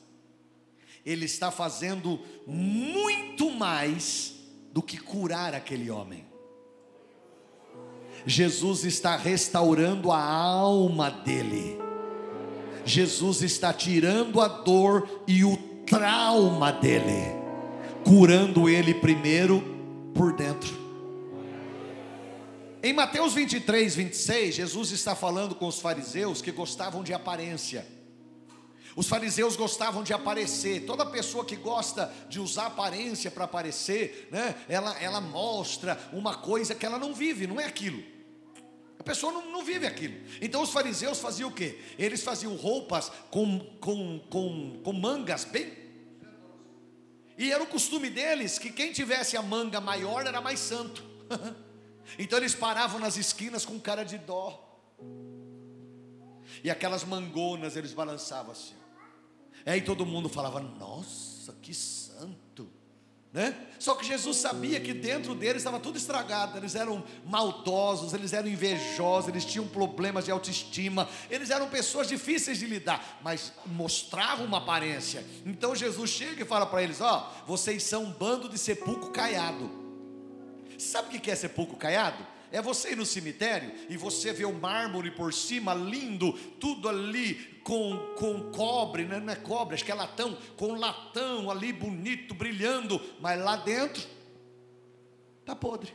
Ele 1.06 1.24
está 1.24 1.52
fazendo 1.52 2.18
muito 2.44 3.52
mais 3.52 4.34
do 4.72 4.82
que 4.82 4.98
curar 4.98 5.54
aquele 5.54 5.92
homem. 5.92 6.26
Jesus 8.26 8.84
está 8.84 9.16
restaurando 9.16 10.10
a 10.10 10.20
alma 10.20 11.08
dele. 11.08 11.78
Jesus 12.84 13.40
está 13.42 13.72
tirando 13.72 14.40
a 14.40 14.48
dor 14.48 15.08
e 15.24 15.44
o 15.44 15.56
trauma 15.86 16.72
dele 16.72 17.32
curando 18.04 18.68
ele 18.68 18.92
primeiro 18.92 19.62
por 20.16 20.32
dentro. 20.32 20.76
Em 22.82 22.92
Mateus 22.92 23.34
23, 23.34 23.94
26, 23.94 24.56
Jesus 24.56 24.90
está 24.90 25.14
falando 25.14 25.54
com 25.54 25.68
os 25.68 25.80
fariseus 25.80 26.42
que 26.42 26.50
gostavam 26.50 27.04
de 27.04 27.14
aparência. 27.14 27.97
Os 28.98 29.06
fariseus 29.06 29.54
gostavam 29.54 30.02
de 30.02 30.12
aparecer. 30.12 30.84
Toda 30.84 31.06
pessoa 31.06 31.44
que 31.44 31.54
gosta 31.54 32.12
de 32.28 32.40
usar 32.40 32.66
aparência 32.66 33.30
para 33.30 33.44
aparecer, 33.44 34.26
né, 34.28 34.56
ela, 34.68 35.00
ela 35.00 35.20
mostra 35.20 35.96
uma 36.12 36.34
coisa 36.34 36.74
que 36.74 36.84
ela 36.84 36.98
não 36.98 37.14
vive, 37.14 37.46
não 37.46 37.60
é 37.60 37.64
aquilo. 37.64 38.02
A 38.98 39.04
pessoa 39.04 39.32
não, 39.32 39.52
não 39.52 39.64
vive 39.64 39.86
aquilo. 39.86 40.20
Então 40.42 40.60
os 40.60 40.70
fariseus 40.70 41.20
faziam 41.20 41.48
o 41.48 41.52
quê? 41.52 41.78
Eles 41.96 42.24
faziam 42.24 42.56
roupas 42.56 43.12
com, 43.30 43.60
com, 43.80 44.18
com, 44.28 44.80
com 44.82 44.92
mangas 44.92 45.44
bem 45.44 45.72
e 47.38 47.52
era 47.52 47.62
o 47.62 47.68
costume 47.68 48.10
deles 48.10 48.58
que 48.58 48.72
quem 48.72 48.90
tivesse 48.90 49.36
a 49.36 49.42
manga 49.42 49.80
maior 49.80 50.26
era 50.26 50.40
mais 50.40 50.58
santo. 50.58 51.04
então 52.18 52.36
eles 52.36 52.52
paravam 52.52 52.98
nas 52.98 53.16
esquinas 53.16 53.64
com 53.64 53.78
cara 53.78 54.02
de 54.02 54.18
dó. 54.18 54.60
E 56.64 56.68
aquelas 56.68 57.04
mangonas 57.04 57.76
eles 57.76 57.92
balançavam 57.92 58.50
assim. 58.50 58.77
Aí 59.70 59.82
todo 59.82 60.06
mundo 60.06 60.28
falava: 60.28 60.60
Nossa, 60.60 61.54
que 61.60 61.74
santo. 61.74 62.68
Né? 63.30 63.54
Só 63.78 63.94
que 63.94 64.06
Jesus 64.06 64.38
sabia 64.38 64.80
que 64.80 64.94
dentro 64.94 65.34
deles 65.34 65.58
estava 65.58 65.78
tudo 65.78 65.98
estragado, 65.98 66.56
eles 66.56 66.74
eram 66.74 67.04
maldosos, 67.26 68.14
eles 68.14 68.32
eram 68.32 68.48
invejosos, 68.48 69.28
eles 69.28 69.44
tinham 69.44 69.68
problemas 69.68 70.24
de 70.24 70.30
autoestima, 70.30 71.06
eles 71.28 71.50
eram 71.50 71.68
pessoas 71.68 72.08
difíceis 72.08 72.58
de 72.58 72.66
lidar, 72.66 73.20
mas 73.22 73.52
mostravam 73.66 74.46
uma 74.46 74.58
aparência. 74.58 75.22
Então 75.44 75.76
Jesus 75.76 76.08
chega 76.08 76.42
e 76.42 76.46
fala 76.46 76.64
para 76.64 76.82
eles: 76.82 77.02
Ó, 77.02 77.30
vocês 77.46 77.82
são 77.82 78.04
um 78.04 78.10
bando 78.10 78.48
de 78.48 78.56
sepulcro 78.56 79.10
caiado. 79.10 79.70
Sabe 80.78 81.16
o 81.16 81.20
que 81.20 81.30
é 81.30 81.34
sepulcro 81.34 81.76
caiado? 81.76 82.24
É 82.50 82.62
você 82.62 82.92
ir 82.92 82.96
no 82.96 83.04
cemitério 83.04 83.72
e 83.88 83.96
você 83.96 84.32
vê 84.32 84.44
o 84.44 84.52
mármore 84.52 85.10
por 85.10 85.32
cima, 85.34 85.74
lindo, 85.74 86.32
tudo 86.58 86.88
ali 86.88 87.34
com, 87.62 88.14
com 88.16 88.50
cobre, 88.50 89.04
né? 89.04 89.20
não 89.20 89.32
é 89.32 89.36
cobre, 89.36 89.74
acho 89.74 89.84
que 89.84 89.92
é 89.92 89.94
latão, 89.94 90.36
com 90.56 90.74
latão 90.74 91.50
ali 91.50 91.72
bonito, 91.72 92.34
brilhando, 92.34 93.00
mas 93.20 93.38
lá 93.38 93.56
dentro 93.56 94.02
está 95.40 95.54
podre. 95.54 95.92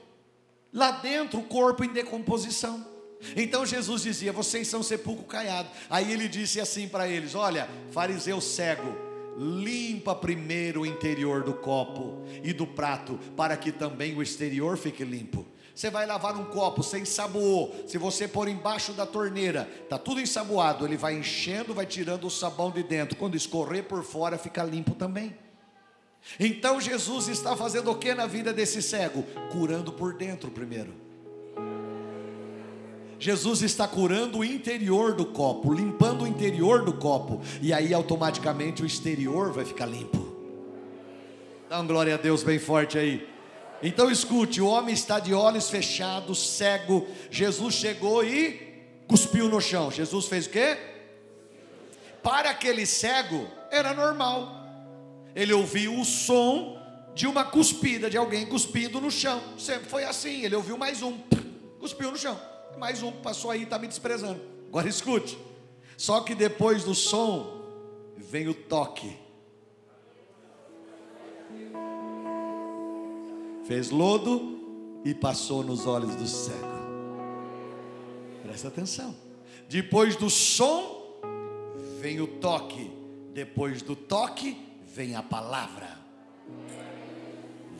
Lá 0.72 0.92
dentro 0.92 1.40
o 1.40 1.44
corpo 1.44 1.84
em 1.84 1.94
decomposição. 1.94 2.94
Então 3.36 3.66
Jesus 3.66 4.02
dizia: 4.02 4.34
Vocês 4.34 4.68
são 4.68 4.84
sepulcro 4.84 5.24
caiado. 5.26 5.70
Aí 5.90 6.12
ele 6.12 6.28
disse 6.28 6.60
assim 6.60 6.88
para 6.88 7.08
eles: 7.08 7.36
Olha, 7.36 7.70
fariseu 7.92 8.42
cego, 8.42 8.96
limpa 9.38 10.16
primeiro 10.16 10.82
o 10.82 10.86
interior 10.86 11.44
do 11.44 11.54
copo 11.54 12.24
e 12.44 12.52
do 12.52 12.68
prato, 12.68 13.20
para 13.36 13.56
que 13.56 13.72
também 13.72 14.16
o 14.16 14.22
exterior 14.22 14.78
fique 14.78 15.04
limpo. 15.04 15.46
Você 15.76 15.90
vai 15.90 16.06
lavar 16.06 16.38
um 16.38 16.46
copo, 16.46 16.84
você 16.84 17.00
ensaboou. 17.00 17.76
Se 17.88 17.98
você 17.98 18.28
pôr 18.28 18.48
embaixo 18.48 18.94
da 18.94 19.06
torneira, 19.06 19.68
tá 19.90 19.98
tudo 19.98 20.22
ensaboado, 20.22 20.86
ele 20.86 20.98
vai 20.98 21.16
enchendo, 21.16 21.74
vai 21.74 21.86
tirando 21.86 22.28
o 22.28 22.30
sabão 22.30 22.70
de 22.70 22.84
dentro. 22.84 23.18
Quando 23.18 23.36
escorrer 23.36 23.84
por 23.84 24.04
fora, 24.04 24.38
fica 24.38 24.64
limpo 24.64 24.94
também. 24.94 25.36
Então 26.40 26.80
Jesus 26.80 27.28
está 27.28 27.56
fazendo 27.56 27.92
o 27.92 27.96
que 27.96 28.14
na 28.14 28.28
vida 28.28 28.54
desse 28.54 28.82
cego? 28.82 29.24
Curando 29.52 29.92
por 29.92 30.14
dentro 30.14 30.52
primeiro. 30.52 30.94
Jesus 33.20 33.62
está 33.62 33.88
curando 33.88 34.40
o 34.40 34.44
interior 34.44 35.14
do 35.14 35.26
copo, 35.26 35.74
limpando 35.74 36.24
o 36.24 36.28
interior 36.28 36.84
do 36.84 36.94
copo, 36.94 37.42
e 37.62 37.72
aí 37.72 37.94
automaticamente 37.94 38.84
o 38.84 38.86
exterior 38.86 39.52
vai 39.52 39.64
ficar 39.64 39.86
limpo. 39.86 40.34
Dá 41.70 41.80
uma 41.80 41.88
glória 41.88 42.16
a 42.16 42.18
Deus 42.18 42.44
bem 42.44 42.60
forte 42.60 42.98
aí. 42.98 43.33
Então 43.84 44.10
escute: 44.10 44.62
o 44.62 44.68
homem 44.68 44.94
está 44.94 45.20
de 45.20 45.34
olhos 45.34 45.70
fechados, 45.70 46.56
cego. 46.56 47.06
Jesus 47.30 47.76
chegou 47.76 48.24
e 48.24 48.74
cuspiu 49.08 49.50
no 49.50 49.60
chão. 49.60 49.92
Jesus 49.92 50.26
fez 50.28 50.48
o 50.48 50.50
quê? 50.50 50.78
Para 52.24 52.52
aquele 52.52 52.86
cego 52.86 53.46
era 53.70 53.94
normal. 53.94 54.64
Ele 55.36 55.52
ouviu 55.52 56.00
o 56.00 56.06
som 56.06 56.82
de 57.14 57.28
uma 57.28 57.44
cuspida, 57.44 58.10
de 58.10 58.18
alguém 58.18 58.46
cuspindo 58.46 59.02
no 59.02 59.12
chão. 59.12 59.44
Sempre 59.60 59.90
foi 59.90 60.06
assim. 60.06 60.44
Ele 60.44 60.56
ouviu 60.56 60.78
mais 60.78 61.02
um, 61.02 61.18
cuspiu 61.80 62.10
no 62.10 62.18
chão. 62.18 62.40
Mais 62.78 63.04
um 63.04 63.12
passou 63.12 63.52
aí, 63.52 63.64
está 63.64 63.78
me 63.78 63.88
desprezando. 63.88 64.40
Agora 64.70 64.88
escute. 64.88 65.38
Só 65.98 66.22
que 66.22 66.34
depois 66.34 66.84
do 66.86 66.96
som 66.96 67.62
vem 68.18 68.48
o 68.48 68.54
toque. 68.54 69.23
Fez 73.64 73.90
lodo 73.90 75.02
e 75.04 75.14
passou 75.14 75.64
nos 75.64 75.86
olhos 75.86 76.16
do 76.16 76.28
cego. 76.28 76.74
Presta 78.44 78.68
atenção. 78.68 79.16
Depois 79.70 80.16
do 80.16 80.30
som, 80.30 81.20
vem 82.00 82.22
o 82.22 82.28
toque. 82.28 82.92
Depois 83.34 83.82
do 83.82 83.96
toque, 83.96 84.58
vem 84.88 85.16
a 85.16 85.24
palavra. 85.24 85.98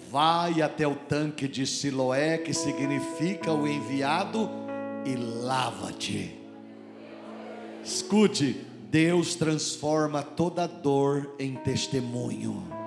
Vai 0.10 0.62
até 0.62 0.88
o 0.88 0.96
tanque 0.96 1.48
de 1.48 1.66
Siloé, 1.66 2.38
que 2.38 2.54
significa 2.54 3.52
o 3.52 3.68
enviado, 3.68 4.50
e 5.06 5.16
lava-te. 5.16 6.40
Escute, 7.84 8.66
Deus 8.90 9.36
transforma 9.36 10.24
toda 10.24 10.68
dor 10.68 11.36
em 11.40 11.56
testemunho 11.56 12.83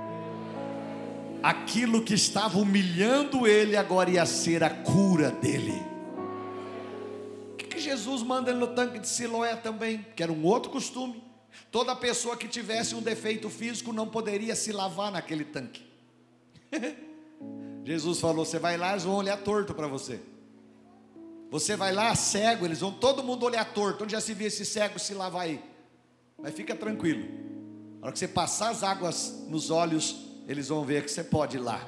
aquilo 1.46 2.02
que 2.02 2.14
estava 2.14 2.59
humilhando 2.59 3.46
ele 3.46 3.76
agora 3.76 4.11
ia 4.11 4.26
ser 4.26 4.64
a 4.64 4.70
cura 4.70 5.30
dele. 5.30 5.80
O 7.52 7.56
que, 7.56 7.66
que 7.66 7.78
Jesus 7.78 8.24
manda 8.24 8.50
ele 8.50 8.59
no 8.59 8.66
tanque 8.66 8.98
de 8.98 9.09
Siloé 9.09 9.54
também? 9.54 10.04
Que 10.16 10.24
era 10.24 10.32
um 10.32 10.44
outro 10.44 10.72
costume. 10.72 11.22
Toda 11.70 11.94
pessoa 11.94 12.37
que 12.37 12.48
tivesse 12.48 12.96
um 12.96 13.00
defeito 13.00 13.48
físico 13.48 13.92
não 13.92 14.09
poderia 14.09 14.56
se 14.56 14.72
lavar 14.72 15.12
naquele 15.12 15.44
tanque. 15.44 15.87
Jesus 17.85 18.18
falou: 18.18 18.44
Você 18.44 18.59
vai 18.59 18.76
lá, 18.76 18.90
eles 18.90 19.04
vão 19.04 19.14
olhar 19.14 19.37
torto 19.37 19.72
para 19.72 19.87
você. 19.87 20.20
Você 21.48 21.76
vai 21.76 21.92
lá 21.92 22.12
cego, 22.16 22.64
eles 22.64 22.80
vão 22.80 22.90
todo 22.90 23.22
mundo 23.22 23.46
olhar 23.46 23.64
torto. 23.72 24.02
Onde 24.02 24.14
já 24.14 24.20
se 24.20 24.35
viu 24.35 24.48
esse 24.48 24.64
cego 24.64 24.98
se 24.98 25.14
lavar 25.14 25.42
aí? 25.42 25.62
Mas 26.42 26.52
fica 26.54 26.74
tranquilo. 26.74 27.24
Na 28.00 28.06
hora 28.06 28.12
que 28.12 28.18
você 28.18 28.26
passar 28.26 28.70
as 28.70 28.82
águas 28.82 29.44
nos 29.48 29.70
olhos, 29.70 30.25
eles 30.48 30.68
vão 30.68 30.85
ver 30.85 31.04
que 31.04 31.11
você 31.11 31.24
pode 31.24 31.56
ir 31.56 31.61
lá. 31.61 31.87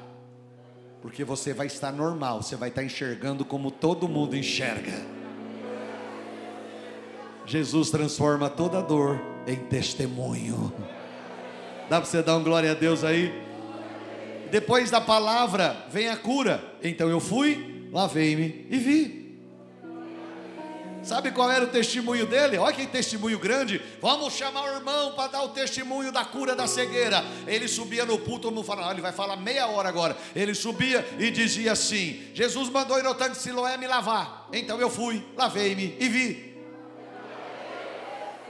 Porque 1.01 1.23
você 1.23 1.53
vai 1.53 1.67
estar 1.67 1.91
normal, 1.91 2.43
você 2.43 2.55
vai 2.55 2.69
estar 2.69 2.83
enxergando 2.83 3.45
como 3.45 3.71
todo 3.71 4.07
mundo 4.07 4.35
enxerga. 4.35 4.93
Jesus 7.45 7.89
transforma 7.89 8.49
toda 8.49 8.81
dor 8.81 9.19
em 9.47 9.55
testemunho. 9.55 10.71
Dá 11.89 11.99
para 11.99 12.05
você 12.05 12.21
dar 12.21 12.37
um 12.37 12.43
glória 12.43 12.71
a 12.71 12.75
Deus 12.75 13.03
aí? 13.03 13.33
Depois 14.51 14.91
da 14.91 15.01
palavra 15.01 15.87
vem 15.89 16.09
a 16.09 16.17
cura. 16.17 16.63
Então 16.83 17.09
eu 17.09 17.19
fui, 17.19 17.87
lavei-me 17.91 18.67
e 18.69 18.77
vi. 18.77 19.18
Sabe 21.09 21.31
qual 21.31 21.49
era 21.49 21.65
o 21.65 21.69
testemunho 21.69 22.27
dele? 22.27 22.59
Olha 22.59 22.71
que 22.71 22.85
testemunho 22.85 23.39
grande. 23.39 23.81
Vamos 23.99 24.31
chamar 24.35 24.61
o 24.61 24.75
irmão 24.75 25.13
para 25.13 25.31
dar 25.31 25.41
o 25.41 25.49
testemunho 25.49 26.11
da 26.11 26.23
cura 26.23 26.55
da 26.55 26.67
cegueira. 26.67 27.25
Ele 27.47 27.67
subia 27.67 28.05
no 28.05 28.19
púlpito, 28.19 28.41
todo 28.41 28.53
mundo 28.53 28.63
falava, 28.63 28.91
ele 28.91 29.01
vai 29.01 29.11
falar 29.11 29.35
meia 29.35 29.65
hora 29.65 29.89
agora. 29.89 30.15
Ele 30.35 30.53
subia 30.53 31.03
e 31.17 31.31
dizia 31.31 31.71
assim: 31.71 32.29
Jesus 32.35 32.69
mandou 32.69 32.99
ir 32.99 33.03
no 33.03 33.15
tanque 33.15 33.37
de 33.37 33.41
Siloé 33.41 33.75
me 33.75 33.87
lavar. 33.87 34.47
Então 34.53 34.79
eu 34.79 34.87
fui, 34.87 35.25
lavei-me 35.35 35.97
e 35.99 36.07
vi. 36.07 36.55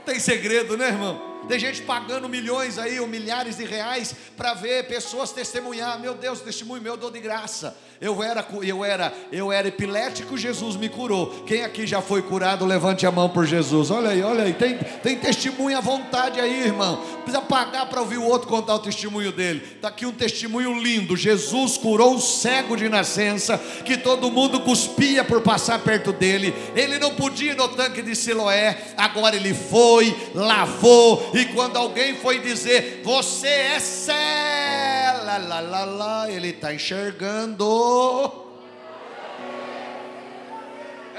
Tem 0.04 0.20
segredo, 0.20 0.76
né, 0.76 0.88
irmão? 0.88 1.30
Tem 1.48 1.58
gente 1.58 1.80
pagando 1.80 2.28
milhões 2.28 2.78
aí, 2.78 3.00
ou 3.00 3.06
milhares 3.06 3.56
de 3.56 3.64
reais, 3.64 4.14
para 4.36 4.52
ver 4.52 4.86
pessoas 4.86 5.32
testemunhar. 5.32 5.98
Meu 5.98 6.12
Deus, 6.12 6.42
testemunho 6.42 6.82
meu, 6.82 6.92
eu 6.92 6.98
dou 6.98 7.10
de 7.10 7.20
graça. 7.20 7.74
Eu 8.00 8.22
era, 8.22 8.42
eu 8.62 8.82
era, 8.82 9.12
eu 9.30 9.52
era 9.52 9.68
epilético, 9.68 10.38
Jesus 10.38 10.74
me 10.74 10.88
curou. 10.88 11.44
Quem 11.46 11.64
aqui 11.64 11.86
já 11.86 12.00
foi 12.00 12.22
curado, 12.22 12.64
levante 12.64 13.04
a 13.06 13.10
mão 13.10 13.28
por 13.28 13.44
Jesus. 13.44 13.90
Olha 13.90 14.08
aí, 14.08 14.22
olha 14.22 14.44
aí, 14.44 14.54
tem, 14.54 14.78
tem 15.02 15.16
testemunho 15.16 15.76
à 15.76 15.82
vontade 15.82 16.40
aí, 16.40 16.62
irmão. 16.62 16.96
Precisa 17.22 17.42
pagar 17.42 17.84
para 17.90 18.00
ouvir 18.00 18.16
o 18.16 18.24
outro 18.24 18.48
contar 18.48 18.76
o 18.76 18.78
testemunho 18.78 19.30
dele. 19.32 19.62
Está 19.76 19.88
aqui 19.88 20.06
um 20.06 20.12
testemunho 20.12 20.80
lindo. 20.80 21.14
Jesus 21.14 21.76
curou 21.76 22.14
o 22.14 22.20
cego 22.20 22.74
de 22.74 22.88
nascença, 22.88 23.58
que 23.84 23.98
todo 23.98 24.30
mundo 24.30 24.60
cuspia 24.60 25.22
por 25.22 25.42
passar 25.42 25.78
perto 25.80 26.10
dele. 26.10 26.54
Ele 26.74 26.98
não 26.98 27.14
podia 27.14 27.52
ir 27.52 27.56
no 27.56 27.68
tanque 27.68 28.00
de 28.00 28.16
Siloé, 28.16 28.78
agora 28.96 29.36
ele 29.36 29.52
foi, 29.52 30.16
lavou, 30.34 31.32
e 31.34 31.44
quando 31.46 31.76
alguém 31.76 32.16
foi 32.16 32.38
dizer, 32.38 33.02
você 33.04 33.46
é 33.46 33.78
cego, 33.78 35.19
lá, 35.60 35.84
lá, 35.84 36.30
ele 36.30 36.48
está 36.48 36.72
enxergando. 36.74 38.48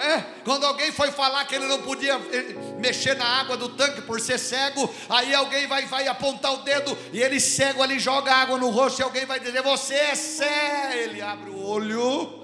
É, 0.01 0.23
quando 0.43 0.65
alguém 0.65 0.91
foi 0.91 1.11
falar 1.11 1.45
que 1.45 1.53
ele 1.53 1.67
não 1.67 1.83
podia 1.83 2.19
eh, 2.31 2.55
mexer 2.79 3.15
na 3.15 3.25
água 3.39 3.55
do 3.55 3.69
tanque 3.69 4.01
por 4.01 4.19
ser 4.19 4.39
cego, 4.39 4.91
aí 5.07 5.31
alguém 5.31 5.67
vai, 5.67 5.85
vai 5.85 6.07
apontar 6.07 6.53
o 6.53 6.63
dedo 6.63 6.97
e 7.13 7.21
ele 7.21 7.39
cego 7.39 7.83
ali 7.83 7.99
joga 7.99 8.33
água 8.33 8.57
no 8.57 8.71
rosto 8.71 8.99
e 8.99 9.03
alguém 9.03 9.27
vai 9.27 9.39
dizer: 9.39 9.61
Você 9.61 9.93
é 9.93 10.15
cego. 10.15 10.93
Ele 10.93 11.21
abre 11.21 11.51
o 11.51 11.63
olho. 11.63 12.41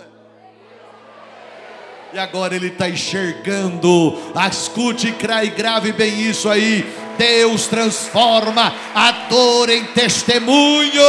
E 2.14 2.20
agora 2.20 2.56
ele 2.56 2.68
está 2.68 2.88
enxergando. 2.88 4.18
Escute 4.50 5.08
e 5.08 5.50
grave 5.50 5.92
bem 5.92 6.30
isso 6.30 6.48
aí. 6.48 6.86
Deus 7.18 7.66
transforma 7.66 8.72
a 8.94 9.12
dor 9.30 9.70
em 9.70 9.84
testemunho. 9.86 11.02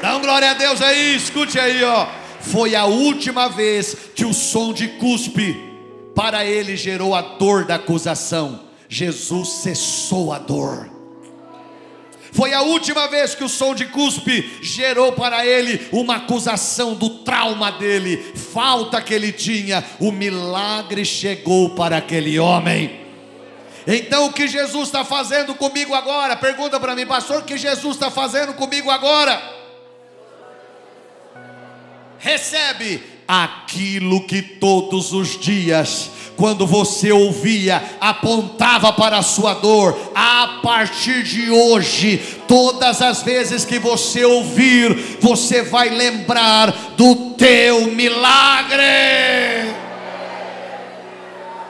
Dá 0.00 0.16
um 0.16 0.20
glória 0.22 0.50
a 0.50 0.54
Deus 0.54 0.80
aí, 0.80 1.14
escute 1.14 1.58
aí, 1.58 1.84
ó. 1.84 2.06
Foi 2.40 2.74
a 2.74 2.86
última 2.86 3.48
vez 3.48 3.94
que 4.14 4.24
o 4.24 4.32
som 4.32 4.72
de 4.72 4.88
cuspe 4.88 5.54
para 6.14 6.44
ele 6.44 6.74
gerou 6.74 7.14
a 7.14 7.20
dor 7.20 7.66
da 7.66 7.74
acusação. 7.74 8.60
Jesus 8.88 9.48
cessou 9.48 10.32
a 10.32 10.38
dor. 10.38 10.88
Foi 12.32 12.54
a 12.54 12.62
última 12.62 13.08
vez 13.08 13.34
que 13.34 13.44
o 13.44 13.48
som 13.48 13.74
de 13.74 13.86
cuspe 13.86 14.58
gerou 14.62 15.12
para 15.12 15.44
ele 15.44 15.86
uma 15.92 16.16
acusação 16.16 16.94
do 16.94 17.10
trauma 17.10 17.70
dele, 17.72 18.32
falta 18.34 19.02
que 19.02 19.12
ele 19.12 19.32
tinha. 19.32 19.84
O 19.98 20.10
milagre 20.10 21.04
chegou 21.04 21.70
para 21.70 21.98
aquele 21.98 22.38
homem. 22.38 23.00
Então 23.86 24.26
o 24.26 24.32
que 24.32 24.48
Jesus 24.48 24.88
está 24.88 25.04
fazendo 25.04 25.54
comigo 25.54 25.94
agora? 25.94 26.36
Pergunta 26.36 26.80
para 26.80 26.94
mim, 26.94 27.04
pastor, 27.04 27.40
o 27.40 27.44
que 27.44 27.58
Jesus 27.58 27.96
está 27.96 28.10
fazendo 28.10 28.54
comigo 28.54 28.90
agora? 28.90 29.59
Recebe 32.20 33.02
aquilo 33.26 34.26
que 34.26 34.42
todos 34.42 35.12
os 35.12 35.38
dias, 35.38 36.10
quando 36.36 36.66
você 36.66 37.10
ouvia, 37.10 37.82
apontava 38.00 38.92
para 38.92 39.18
a 39.18 39.22
sua 39.22 39.54
dor. 39.54 40.12
A 40.14 40.60
partir 40.62 41.22
de 41.22 41.50
hoje, 41.50 42.18
todas 42.46 43.00
as 43.00 43.22
vezes 43.22 43.64
que 43.64 43.78
você 43.78 44.24
ouvir, 44.24 45.18
você 45.20 45.62
vai 45.62 45.88
lembrar 45.88 46.70
do 46.96 47.34
teu 47.34 47.86
milagre. 47.92 48.84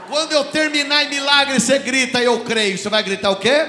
Quando 0.08 0.32
eu 0.32 0.44
terminar 0.44 1.04
em 1.04 1.10
milagre, 1.10 1.60
você 1.60 1.78
grita, 1.78 2.20
eu 2.20 2.40
creio. 2.40 2.76
Você 2.76 2.88
vai 2.88 3.02
gritar 3.02 3.30
o 3.30 3.36
quê? 3.36 3.66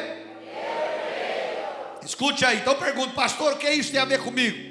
Escute 2.03 2.43
aí, 2.43 2.57
então 2.57 2.75
pergunto, 2.75 3.13
pastor, 3.13 3.53
o 3.53 3.57
que 3.57 3.69
isso 3.69 3.91
tem 3.91 4.01
a 4.01 4.05
ver 4.05 4.19
comigo? 4.19 4.70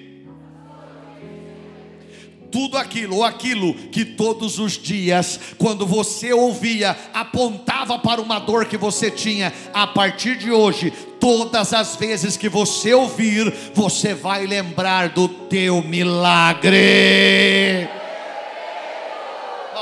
Tudo 2.50 2.76
aquilo 2.76 3.16
ou 3.16 3.24
aquilo 3.24 3.74
que 3.74 4.04
todos 4.04 4.58
os 4.58 4.72
dias, 4.72 5.40
quando 5.58 5.86
você 5.86 6.32
ouvia, 6.32 6.96
apontava 7.12 7.98
para 7.98 8.20
uma 8.20 8.38
dor 8.38 8.66
que 8.66 8.76
você 8.76 9.10
tinha, 9.10 9.52
a 9.72 9.86
partir 9.86 10.36
de 10.36 10.50
hoje, 10.50 10.90
todas 11.20 11.72
as 11.72 11.96
vezes 11.96 12.36
que 12.36 12.48
você 12.48 12.94
ouvir, 12.94 13.52
você 13.74 14.14
vai 14.14 14.46
lembrar 14.46 15.10
do 15.10 15.28
teu 15.28 15.82
milagre. 15.82 16.80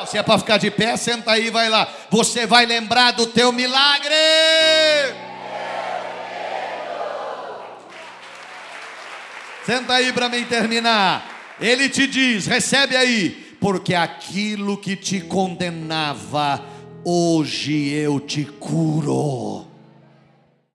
se 0.06 0.16
é 0.16 0.22
para 0.22 0.38
ficar 0.38 0.56
de 0.56 0.70
pé, 0.70 0.96
senta 0.96 1.32
aí, 1.32 1.50
vai 1.50 1.68
lá. 1.68 1.86
Você 2.10 2.46
vai 2.46 2.64
lembrar 2.64 3.12
do 3.12 3.26
teu 3.26 3.52
milagre. 3.52 4.14
Senta 9.66 9.92
aí 9.92 10.12
para 10.14 10.30
mim 10.30 10.44
terminar. 10.46 11.38
Ele 11.61 11.88
te 11.88 12.06
diz: 12.06 12.46
recebe 12.46 12.96
aí, 12.96 13.54
porque 13.61 13.94
aquilo 13.94 14.76
que 14.76 14.96
te 14.96 15.20
condenava, 15.20 16.64
hoje 17.04 17.88
eu 17.90 18.18
te 18.20 18.44
curo. 18.44 19.67